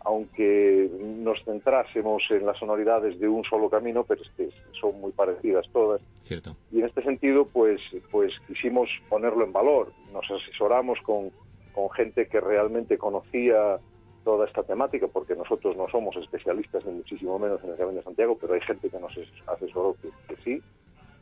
Aunque 0.00 0.88
nos 1.00 1.42
centrásemos 1.44 2.22
en 2.30 2.46
las 2.46 2.58
sonoridades 2.58 3.18
de 3.18 3.28
un 3.28 3.42
solo 3.44 3.68
camino, 3.68 4.04
pero 4.04 4.22
es 4.22 4.30
que 4.36 4.50
son 4.80 5.00
muy 5.00 5.10
parecidas 5.10 5.66
todas. 5.72 6.00
Cierto. 6.20 6.56
Y 6.70 6.78
en 6.78 6.86
este 6.86 7.02
sentido, 7.02 7.44
pues, 7.46 7.80
pues 8.12 8.32
quisimos 8.46 8.88
ponerlo 9.08 9.44
en 9.44 9.52
valor. 9.52 9.92
Nos 10.12 10.30
asesoramos 10.30 11.00
con, 11.00 11.30
con 11.74 11.90
gente 11.90 12.28
que 12.28 12.40
realmente 12.40 12.98
conocía 12.98 13.78
toda 14.22 14.46
esta 14.46 14.62
temática, 14.62 15.08
porque 15.08 15.34
nosotros 15.34 15.76
no 15.76 15.88
somos 15.88 16.16
especialistas 16.16 16.84
ni 16.84 16.92
muchísimo 16.92 17.38
menos 17.38 17.62
en 17.64 17.70
el 17.70 17.76
Camino 17.76 17.98
de 17.98 18.04
Santiago, 18.04 18.36
pero 18.40 18.54
hay 18.54 18.60
gente 18.60 18.88
que 18.88 18.98
nos 18.98 19.12
asesoró 19.46 19.96
que 20.02 20.36
sí 20.44 20.62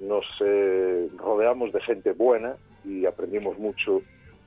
nos 0.09 0.25
eh, 0.41 1.09
rodeamos 1.17 1.73
de 1.73 1.81
gente 1.81 2.13
buena 2.13 2.57
y 2.85 3.07
aprendimos 3.07 3.59
mucho 3.59 4.03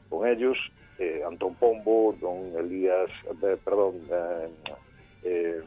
con 0.10 0.28
ellos. 0.28 0.58
Eh, 1.00 1.22
Antón 1.28 1.56
Pombo, 1.56 2.15
don 2.20 2.58
Elías, 2.58 3.10
eh, 3.43 3.58
perdón, 3.63 3.96
eh, 5.24 5.62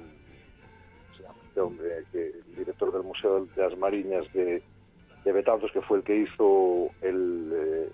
este 1.46 1.60
hombre, 1.60 2.04
que, 2.10 2.26
el 2.26 2.56
director 2.56 2.92
del 2.92 3.02
Museo 3.02 3.46
de 3.46 3.62
las 3.62 3.78
Mariñas 3.78 4.24
de, 4.32 4.62
de 5.24 5.32
Betanzos, 5.32 5.70
que 5.72 5.82
fue 5.82 5.98
el 5.98 6.04
que 6.04 6.16
hizo 6.16 6.90
el, 7.02 7.52
el 7.52 7.90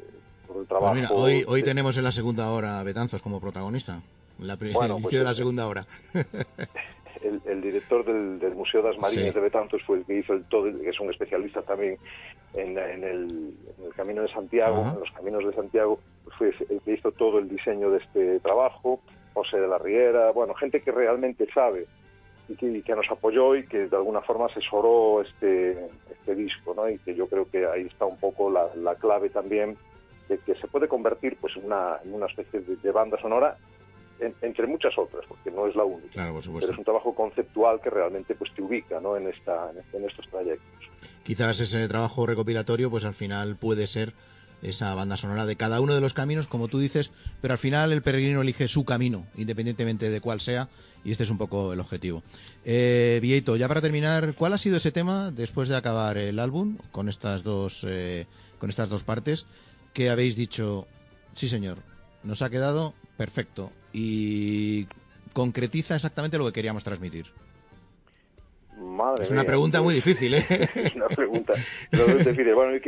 pues 0.46 0.68
trabajo. 0.68 1.14
hoy, 1.14 1.44
hoy 1.46 1.62
tenemos 1.62 1.98
en 1.98 2.04
la 2.04 2.12
segunda 2.12 2.50
hora 2.50 2.80
a 2.80 2.82
Betanzos 2.84 3.20
como 3.20 3.40
protagonista. 3.40 4.00
Bueno, 4.38 4.98
pues 5.02 5.14
de 5.14 5.24
la 5.24 5.34
segunda 5.34 5.66
hora. 5.66 5.86
el, 7.22 7.60
director 7.60 8.04
del, 8.04 8.54
Museo 8.54 8.82
de 8.82 8.90
las 8.90 8.98
Marinas 8.98 9.34
de 9.34 9.40
Betanzos 9.40 9.82
fue 9.82 9.98
el 9.98 10.04
que 10.04 10.18
hizo 10.18 10.32
el 10.34 10.44
todo, 10.44 10.64
que 10.64 10.88
es 10.88 11.00
un 11.00 11.10
especialista 11.10 11.62
también 11.62 11.98
en, 12.54 12.76
el, 12.76 13.54
Camino 13.94 14.22
de 14.22 14.28
Santiago, 14.28 14.84
en 14.94 15.00
los 15.00 15.10
caminos 15.12 15.44
de 15.46 15.52
Santiago, 15.52 15.98
fue 16.36 16.54
el 16.68 16.80
que 16.82 16.92
hizo 16.92 17.12
todo 17.12 17.38
el 17.38 17.48
diseño 17.48 17.90
de 17.90 17.98
este 17.98 18.40
trabajo, 18.40 19.00
José 19.34 19.58
de 19.58 19.68
la 19.68 19.78
Riera, 19.78 20.32
bueno, 20.32 20.54
gente 20.54 20.80
que 20.80 20.90
realmente 20.90 21.46
sabe 21.52 21.86
y 22.48 22.82
que, 22.82 22.94
nos 22.94 23.10
apoyó 23.10 23.56
y 23.56 23.64
que 23.64 23.88
de 23.88 23.96
alguna 23.96 24.20
forma 24.20 24.46
asesoró 24.46 25.20
este, 25.20 25.88
este 26.10 26.34
disco, 26.34 26.74
¿no? 26.74 26.88
Y 26.88 26.98
que 26.98 27.14
yo 27.14 27.26
creo 27.26 27.48
que 27.50 27.66
ahí 27.66 27.82
está 27.82 28.04
un 28.04 28.18
poco 28.18 28.50
la, 28.50 28.94
clave 28.96 29.30
también 29.30 29.76
de 30.28 30.38
que 30.38 30.54
se 30.54 30.68
puede 30.68 30.88
convertir 30.88 31.36
pues 31.40 31.56
en 31.56 31.66
una, 31.66 31.96
en 32.04 32.14
una 32.14 32.26
especie 32.26 32.60
de, 32.60 32.90
banda 32.92 33.18
sonora 33.20 33.56
entre 34.20 34.66
muchas 34.66 34.96
otras, 34.96 35.24
porque 35.28 35.50
no 35.50 35.66
es 35.66 35.76
la 35.76 35.84
única. 35.84 36.12
Claro, 36.12 36.34
por 36.34 36.42
supuesto. 36.42 36.66
Pero 36.66 36.72
es 36.72 36.78
un 36.78 36.84
trabajo 36.84 37.14
conceptual 37.14 37.80
que 37.80 37.90
realmente 37.90 38.34
pues 38.34 38.52
te 38.54 38.62
ubica 38.62 39.00
¿no? 39.00 39.16
en, 39.16 39.28
esta, 39.28 39.70
en 39.92 40.04
estos 40.04 40.28
trayectos. 40.28 40.90
Quizás 41.22 41.58
ese 41.60 41.88
trabajo 41.88 42.26
recopilatorio 42.26 42.90
pues 42.90 43.04
al 43.04 43.14
final 43.14 43.56
puede 43.56 43.86
ser 43.86 44.14
esa 44.62 44.94
banda 44.94 45.16
sonora 45.16 45.46
de 45.46 45.56
cada 45.56 45.80
uno 45.80 45.94
de 45.94 46.00
los 46.00 46.14
caminos, 46.14 46.46
como 46.46 46.68
tú 46.68 46.78
dices, 46.78 47.10
pero 47.40 47.52
al 47.52 47.58
final 47.58 47.92
el 47.92 48.02
peregrino 48.02 48.42
elige 48.42 48.68
su 48.68 48.84
camino, 48.84 49.26
independientemente 49.36 50.10
de 50.10 50.20
cuál 50.20 50.40
sea, 50.40 50.68
y 51.04 51.10
este 51.10 51.24
es 51.24 51.30
un 51.30 51.38
poco 51.38 51.72
el 51.72 51.80
objetivo. 51.80 52.22
Eh, 52.64 53.18
Vieito, 53.22 53.56
ya 53.56 53.68
para 53.68 53.80
terminar, 53.80 54.34
¿cuál 54.34 54.54
ha 54.54 54.58
sido 54.58 54.76
ese 54.76 54.92
tema 54.92 55.30
después 55.30 55.68
de 55.68 55.76
acabar 55.76 56.16
el 56.18 56.38
álbum 56.38 56.78
con 56.90 57.08
estas 57.08 57.42
dos, 57.42 57.84
eh, 57.86 58.26
con 58.58 58.70
estas 58.70 58.88
dos 58.88 59.04
partes 59.04 59.46
que 59.92 60.10
habéis 60.10 60.36
dicho, 60.36 60.86
sí 61.32 61.48
señor, 61.48 61.78
nos 62.22 62.42
ha 62.42 62.50
quedado 62.50 62.94
perfecto 63.16 63.70
y 63.98 64.86
concretiza 65.32 65.94
exactamente 65.94 66.36
lo 66.36 66.44
que 66.44 66.52
queríamos 66.52 66.84
transmitir? 66.84 67.26
es 69.20 69.30
una 69.30 69.44
pregunta 69.44 69.80
muy 69.80 69.94
difícil, 69.94 70.34
¿eh? 70.34 70.44
Es 70.74 70.94
una 70.94 71.08
pregunta. 71.08 71.54
Bueno, 71.92 72.78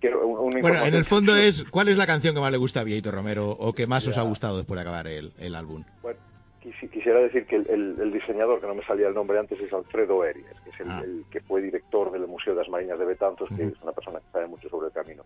quiero, 0.00 0.26
bueno, 0.26 0.84
en 0.84 0.94
el 0.94 1.04
fondo 1.04 1.36
es, 1.36 1.64
¿cuál 1.64 1.88
es 1.88 1.98
la 1.98 2.06
canción 2.06 2.34
que 2.34 2.40
más 2.40 2.50
le 2.50 2.56
gusta 2.56 2.80
a 2.80 2.84
Vieito 2.84 3.10
Romero 3.10 3.50
o 3.50 3.74
que 3.74 3.86
más 3.86 4.06
os 4.08 4.16
ha 4.16 4.22
gustado 4.22 4.56
después 4.56 4.76
de 4.76 4.82
acabar 4.82 5.06
el, 5.06 5.32
el 5.38 5.54
álbum? 5.54 5.84
Bueno, 6.00 6.18
quisiera 6.60 7.20
decir 7.20 7.44
que 7.44 7.56
el, 7.56 8.12
diseñador, 8.12 8.60
que 8.60 8.66
no 8.66 8.74
me 8.74 8.84
salía 8.84 9.08
el 9.08 9.14
nombre 9.14 9.38
antes, 9.38 9.60
es 9.60 9.70
Alfredo 9.70 10.24
Eries, 10.24 10.46
que 10.64 10.70
es 10.70 10.88
ah. 10.88 11.02
el, 11.04 11.24
que 11.30 11.40
fue 11.42 11.60
director 11.60 12.10
del 12.10 12.26
Museo 12.26 12.54
de 12.54 12.60
las 12.60 12.70
Marinas 12.70 12.98
de 12.98 13.04
Betanzos, 13.04 13.50
que 13.54 13.64
es 13.64 13.82
una 13.82 13.92
persona 13.92 14.18
que 14.20 14.32
sabe 14.32 14.46
mucho 14.46 14.68
sobre 14.70 14.86
el 14.86 14.92
camino. 14.94 15.24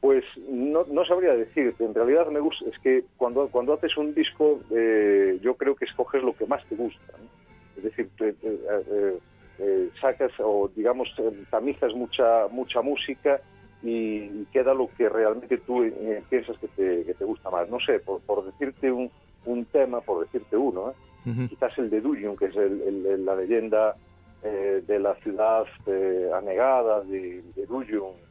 Pues 0.00 0.24
no, 0.48 0.84
no 0.84 1.04
sabría 1.04 1.34
decirte, 1.34 1.84
en 1.84 1.94
realidad 1.94 2.28
me 2.28 2.38
gusta, 2.38 2.64
es 2.70 2.78
que 2.78 3.04
cuando, 3.16 3.48
cuando 3.48 3.74
haces 3.74 3.96
un 3.96 4.14
disco, 4.14 4.60
eh, 4.70 5.38
yo 5.42 5.54
creo 5.54 5.74
que 5.74 5.86
escoges 5.86 6.22
lo 6.22 6.36
que 6.36 6.46
más 6.46 6.64
te 6.66 6.76
gusta. 6.76 7.14
Es 7.76 7.82
decir, 7.82 8.08
eh, 8.20 9.18
eh, 9.58 9.90
sacas 10.00 10.30
o 10.38 10.70
digamos 10.74 11.08
tamizas 11.50 11.92
mucha 11.94 12.46
mucha 12.48 12.80
música 12.80 13.40
y, 13.82 14.44
queda 14.52 14.72
lo 14.72 14.88
que 14.96 15.08
realmente 15.08 15.58
tú 15.58 15.84
piensas 16.30 16.56
que 16.58 16.68
te, 16.68 17.04
que 17.04 17.14
te, 17.14 17.24
gusta 17.24 17.50
más. 17.50 17.68
No 17.68 17.80
sé, 17.80 17.98
por, 17.98 18.20
por 18.20 18.44
decirte 18.44 18.92
un, 18.92 19.10
un, 19.46 19.64
tema, 19.64 20.00
por 20.00 20.24
decirte 20.24 20.56
uno, 20.56 20.94
quizás 21.24 21.76
el 21.78 21.90
de 21.90 22.00
Duyun, 22.00 22.36
que 22.36 22.46
es 22.46 22.56
el, 22.56 23.24
la 23.24 23.34
leyenda 23.34 23.96
de 24.42 24.98
la 25.00 25.16
ciudad 25.16 25.66
anegada 26.34 27.00
de, 27.00 27.42
de 27.56 27.66
Duyun, 27.66 28.27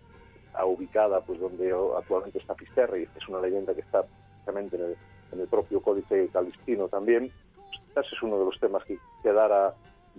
ubicada 0.65 1.21
pues 1.21 1.39
donde 1.39 1.73
actualmente 1.97 2.39
está 2.39 2.55
Fisterra, 2.55 2.97
es 2.97 3.27
una 3.27 3.41
leyenda 3.41 3.73
que 3.73 3.81
está 3.81 4.03
precisamente 4.03 4.75
en 4.75 4.83
el, 4.83 4.97
en 5.31 5.39
el 5.41 5.47
propio 5.47 5.81
códice 5.81 6.29
calistino 6.31 6.87
también, 6.87 7.31
quizás 7.71 8.11
es 8.11 8.21
uno 8.21 8.39
de 8.39 8.45
los 8.45 8.59
temas 8.59 8.83
que 8.85 8.97
quedara 9.23 9.73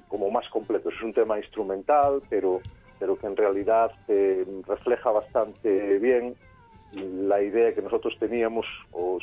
como 0.06 0.30
más 0.30 0.48
completo. 0.50 0.90
Es 0.90 1.02
un 1.02 1.12
tema 1.12 1.38
instrumental, 1.38 2.22
pero, 2.28 2.60
pero 2.98 3.18
que 3.18 3.26
en 3.26 3.36
realidad 3.36 3.90
eh, 4.06 4.46
refleja 4.66 5.10
bastante 5.10 5.98
bien 5.98 6.36
la 6.92 7.42
idea 7.42 7.74
que 7.74 7.82
nosotros 7.82 8.16
teníamos 8.18 8.66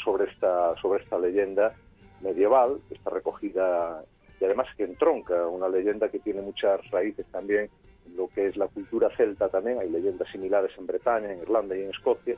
sobre 0.04 0.30
esta, 0.32 0.76
sobre 0.78 1.04
esta 1.04 1.18
leyenda 1.18 1.74
medieval, 2.22 2.80
que 2.88 2.96
está 2.96 3.10
recogida 3.10 4.04
y 4.40 4.46
además 4.46 4.68
que 4.78 4.84
entronca, 4.84 5.48
una 5.48 5.68
leyenda 5.68 6.10
que 6.10 6.20
tiene 6.20 6.42
muchas 6.42 6.80
raíces 6.92 7.26
también 7.32 7.70
lo 8.16 8.28
que 8.28 8.48
es 8.48 8.58
la 8.58 8.68
cultura 8.68 9.10
celta 9.16 9.50
también, 9.50 9.80
hay 9.80 9.90
leyendas 9.90 10.30
similares 10.32 10.72
en 10.78 10.88
Bretaña, 10.88 11.32
en 11.32 11.40
Irlanda 11.40 11.78
y 11.78 11.84
en 11.84 11.90
Escocia, 11.90 12.36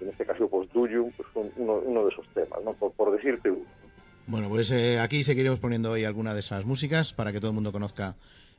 en 0.00 0.08
este 0.08 0.24
caso 0.24 0.48
pues 0.48 0.72
Duyum, 0.72 1.10
pues 1.16 1.28
uno, 1.56 1.74
uno 1.84 2.04
de 2.04 2.10
esos 2.10 2.26
temas, 2.34 2.62
¿no? 2.64 2.72
por, 2.74 2.92
por 2.92 3.12
decirte 3.12 3.50
uno. 3.50 3.66
Bueno, 4.26 4.48
pues 4.48 4.70
eh, 4.72 5.00
aquí 5.00 5.24
seguiremos 5.24 5.58
poniendo 5.58 5.90
hoy 5.90 6.04
alguna 6.04 6.34
de 6.34 6.40
esas 6.40 6.66
músicas 6.66 7.14
para 7.14 7.32
que 7.32 7.40
todo 7.40 7.50
el 7.50 7.54
mundo 7.54 7.72
conozca 7.72 8.16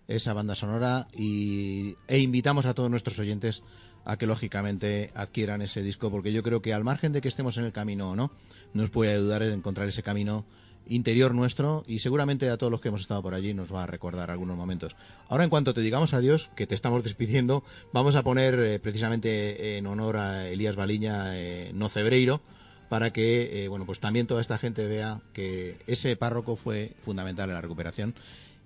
esa 0.07 0.33
banda 0.33 0.55
sonora 0.55 1.07
y, 1.13 1.95
e 2.07 2.17
invitamos 2.17 2.65
a 2.65 2.73
todos 2.73 2.89
nuestros 2.89 3.19
oyentes 3.19 3.63
a 4.05 4.17
que 4.17 4.25
lógicamente 4.25 5.11
adquieran 5.13 5.61
ese 5.61 5.83
disco 5.83 6.09
porque 6.09 6.33
yo 6.33 6.41
creo 6.41 6.63
que 6.63 6.73
al 6.73 6.83
margen 6.83 7.13
de 7.13 7.21
que 7.21 7.27
estemos 7.27 7.57
en 7.59 7.65
el 7.65 7.71
camino 7.71 8.11
o 8.11 8.15
no, 8.15 8.31
nos 8.73 8.89
puede 8.89 9.13
ayudar 9.13 9.43
a 9.43 9.53
encontrar 9.53 9.87
ese 9.87 10.01
camino 10.01 10.45
interior 10.89 11.33
nuestro 11.33 11.83
y 11.87 11.99
seguramente 11.99 12.49
a 12.49 12.57
todos 12.57 12.71
los 12.71 12.81
que 12.81 12.89
hemos 12.89 13.01
estado 13.01 13.21
por 13.21 13.33
allí 13.33 13.53
nos 13.53 13.73
va 13.73 13.83
a 13.83 13.87
recordar 13.87 14.31
algunos 14.31 14.57
momentos. 14.57 14.95
Ahora 15.29 15.43
en 15.43 15.49
cuanto 15.49 15.73
te 15.73 15.81
digamos 15.81 16.13
adiós, 16.13 16.49
que 16.55 16.67
te 16.67 16.75
estamos 16.75 17.03
despidiendo, 17.05 17.63
vamos 17.93 18.15
a 18.15 18.23
poner 18.23 18.59
eh, 18.59 18.79
precisamente 18.79 19.77
en 19.77 19.87
honor 19.87 20.17
a 20.17 20.47
Elías 20.49 20.75
Baliña 20.75 21.37
eh, 21.37 21.71
No 21.73 21.89
Cebreiro, 21.89 22.41
para 22.89 23.13
que 23.13 23.63
eh, 23.63 23.67
bueno 23.67 23.85
pues 23.85 23.99
también 23.99 24.27
toda 24.27 24.41
esta 24.41 24.57
gente 24.57 24.87
vea 24.87 25.21
que 25.31 25.77
ese 25.87 26.15
párroco 26.15 26.55
fue 26.55 26.93
fundamental 27.03 27.49
en 27.49 27.55
la 27.55 27.61
recuperación. 27.61 28.15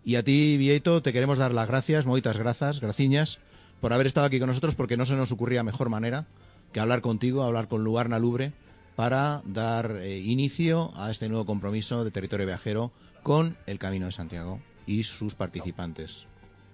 Y 0.06 0.16
a 0.16 0.24
ti, 0.24 0.58
Vieito, 0.58 1.02
te 1.02 1.14
queremos 1.14 1.38
dar 1.38 1.54
las 1.54 1.68
gracias, 1.68 2.06
moitas 2.06 2.38
grazas, 2.38 2.82
graciñas, 2.82 3.40
por 3.80 3.94
haber 3.94 4.08
estado 4.08 4.28
aquí 4.28 4.40
con 4.40 4.50
nosotros, 4.50 4.76
porque 4.76 4.98
no 4.98 5.06
se 5.06 5.16
nos 5.16 5.32
ocurría 5.32 5.64
mejor 5.64 5.88
manera 5.88 6.26
que 6.74 6.80
hablar 6.80 7.02
contigo, 7.02 7.44
hablar 7.44 7.70
con 7.70 7.84
Lugarna 7.84 8.20
Lubre, 8.20 8.52
para 8.96 9.42
dar 9.46 9.98
eh, 10.02 10.18
inicio 10.20 10.92
a 10.96 11.12
este 11.12 11.30
nuevo 11.30 11.46
compromiso 11.46 12.04
de 12.04 12.12
territorio 12.12 12.46
viajero 12.46 12.92
con 13.24 13.58
el 13.66 13.80
Camino 13.80 14.08
de 14.08 14.12
Santiago 14.12 14.60
y 14.86 15.04
sus 15.04 15.36
participantes. 15.36 16.28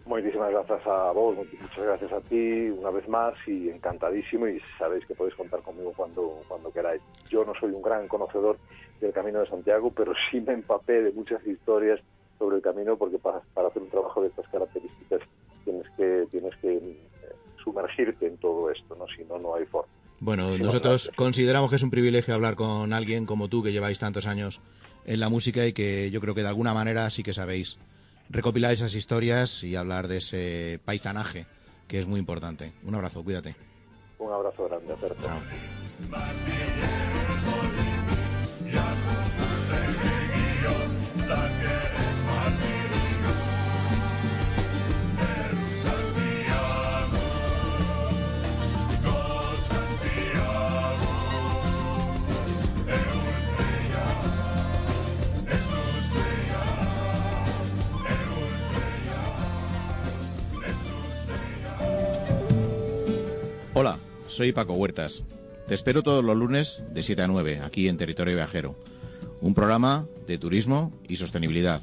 Muchísimas 0.05 0.49
gracias 0.49 0.88
a 0.88 1.12
vos, 1.12 1.38
muchas 1.38 1.86
gracias 1.86 2.12
a 2.12 2.19
ti 2.21 2.69
una 2.71 2.89
vez 2.89 3.08
más 3.08 3.36
y 3.45 3.69
encantadísimo 3.69 4.47
y 4.47 4.60
sabéis 4.79 5.05
que 5.05 5.13
podéis 5.13 5.36
contar 5.36 5.62
conmigo 5.62 5.93
cuando, 5.95 6.41
cuando 6.47 6.71
queráis. 6.71 7.01
Yo 7.29 7.45
no 7.45 7.53
soy 7.60 7.71
un 7.71 7.84
gran 7.84 8.08
conocedor 8.08 8.58
del 8.99 9.13
Camino 9.13 9.39
de 9.39 9.47
Santiago, 9.47 9.91
pero 9.95 10.13
sí 10.32 10.41
me 10.41 10.53
empapé 10.53 11.03
de 11.03 11.12
muchas 11.12 11.45
historias 11.45 11.99
sobre 12.39 12.55
el 12.55 12.62
camino 12.63 12.97
porque 12.97 13.19
para, 13.19 13.38
hacer 13.38 13.82
un 13.84 13.89
trabajo 13.89 14.21
de 14.21 14.29
estas 14.29 14.47
características 14.47 15.21
tienes 15.63 15.88
que, 15.95 16.25
tienes 16.32 16.55
que 16.58 16.77
eh, 16.77 16.97
sumergirte 17.63 18.25
en 18.25 18.38
todo 18.38 18.71
esto, 18.71 18.95
¿no? 18.95 19.05
si 19.15 19.23
no, 19.25 19.38
no 19.38 19.53
hay 19.55 19.65
forma. 19.65 19.91
Bueno, 20.19 20.58
nosotros 20.58 21.12
consideramos 21.15 21.69
que 21.69 21.77
es 21.77 21.84
un 21.84 21.91
privilegio 21.91 22.34
hablar 22.34 22.55
con 22.55 22.93
alguien 22.93 23.25
como 23.25 23.47
tú 23.47 23.63
que 23.63 23.71
lleváis 23.71 23.99
tantos 23.99 24.27
años 24.27 24.60
en 25.05 25.19
la 25.19 25.29
música 25.29 25.65
y 25.65 25.73
que 25.73 26.12
yo 26.12 26.19
creo 26.19 26.36
que 26.36 26.41
de 26.41 26.49
alguna 26.49 26.73
manera 26.73 27.10
sí 27.10 27.23
que 27.23 27.34
sabéis 27.34 27.77
recopilar 28.29 28.73
esas 28.73 28.95
historias 28.95 29.63
y 29.63 29.75
hablar 29.75 30.08
de 30.08 30.17
ese 30.17 30.79
paisanaje 30.84 31.45
que 31.88 31.99
es 31.99 32.05
muy 32.05 32.19
importante. 32.19 32.73
Un 32.84 32.95
abrazo, 32.95 33.23
cuídate. 33.23 33.55
Un 34.19 34.32
abrazo 34.32 34.67
grande, 34.67 34.95
Chao. 35.21 35.39
Soy 64.39 64.54
Paco 64.54 64.71
Huertas. 64.71 65.21
Te 65.67 65.75
espero 65.75 66.02
todos 66.02 66.23
los 66.23 66.34
lunes 66.34 66.82
de 66.93 67.04
7 67.04 67.23
a 67.23 67.28
9 67.28 67.60
aquí 67.62 67.89
en 67.89 67.97
Territorio 67.97 68.38
Viajero, 68.38 68.80
un 69.41 69.54
programa 69.54 70.06
de 70.28 70.38
turismo 70.38 70.93
y 71.10 71.17
sostenibilidad. 71.17 71.82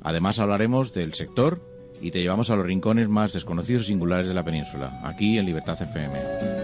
Además 0.00 0.38
hablaremos 0.38 0.94
del 0.94 1.12
sector 1.12 1.60
y 2.00 2.10
te 2.10 2.22
llevamos 2.22 2.48
a 2.48 2.56
los 2.56 2.64
rincones 2.64 3.10
más 3.10 3.34
desconocidos 3.34 3.82
y 3.82 3.86
singulares 3.88 4.26
de 4.26 4.32
la 4.32 4.42
península, 4.42 5.02
aquí 5.04 5.36
en 5.36 5.44
Libertad 5.44 5.82
FM. 5.82 6.57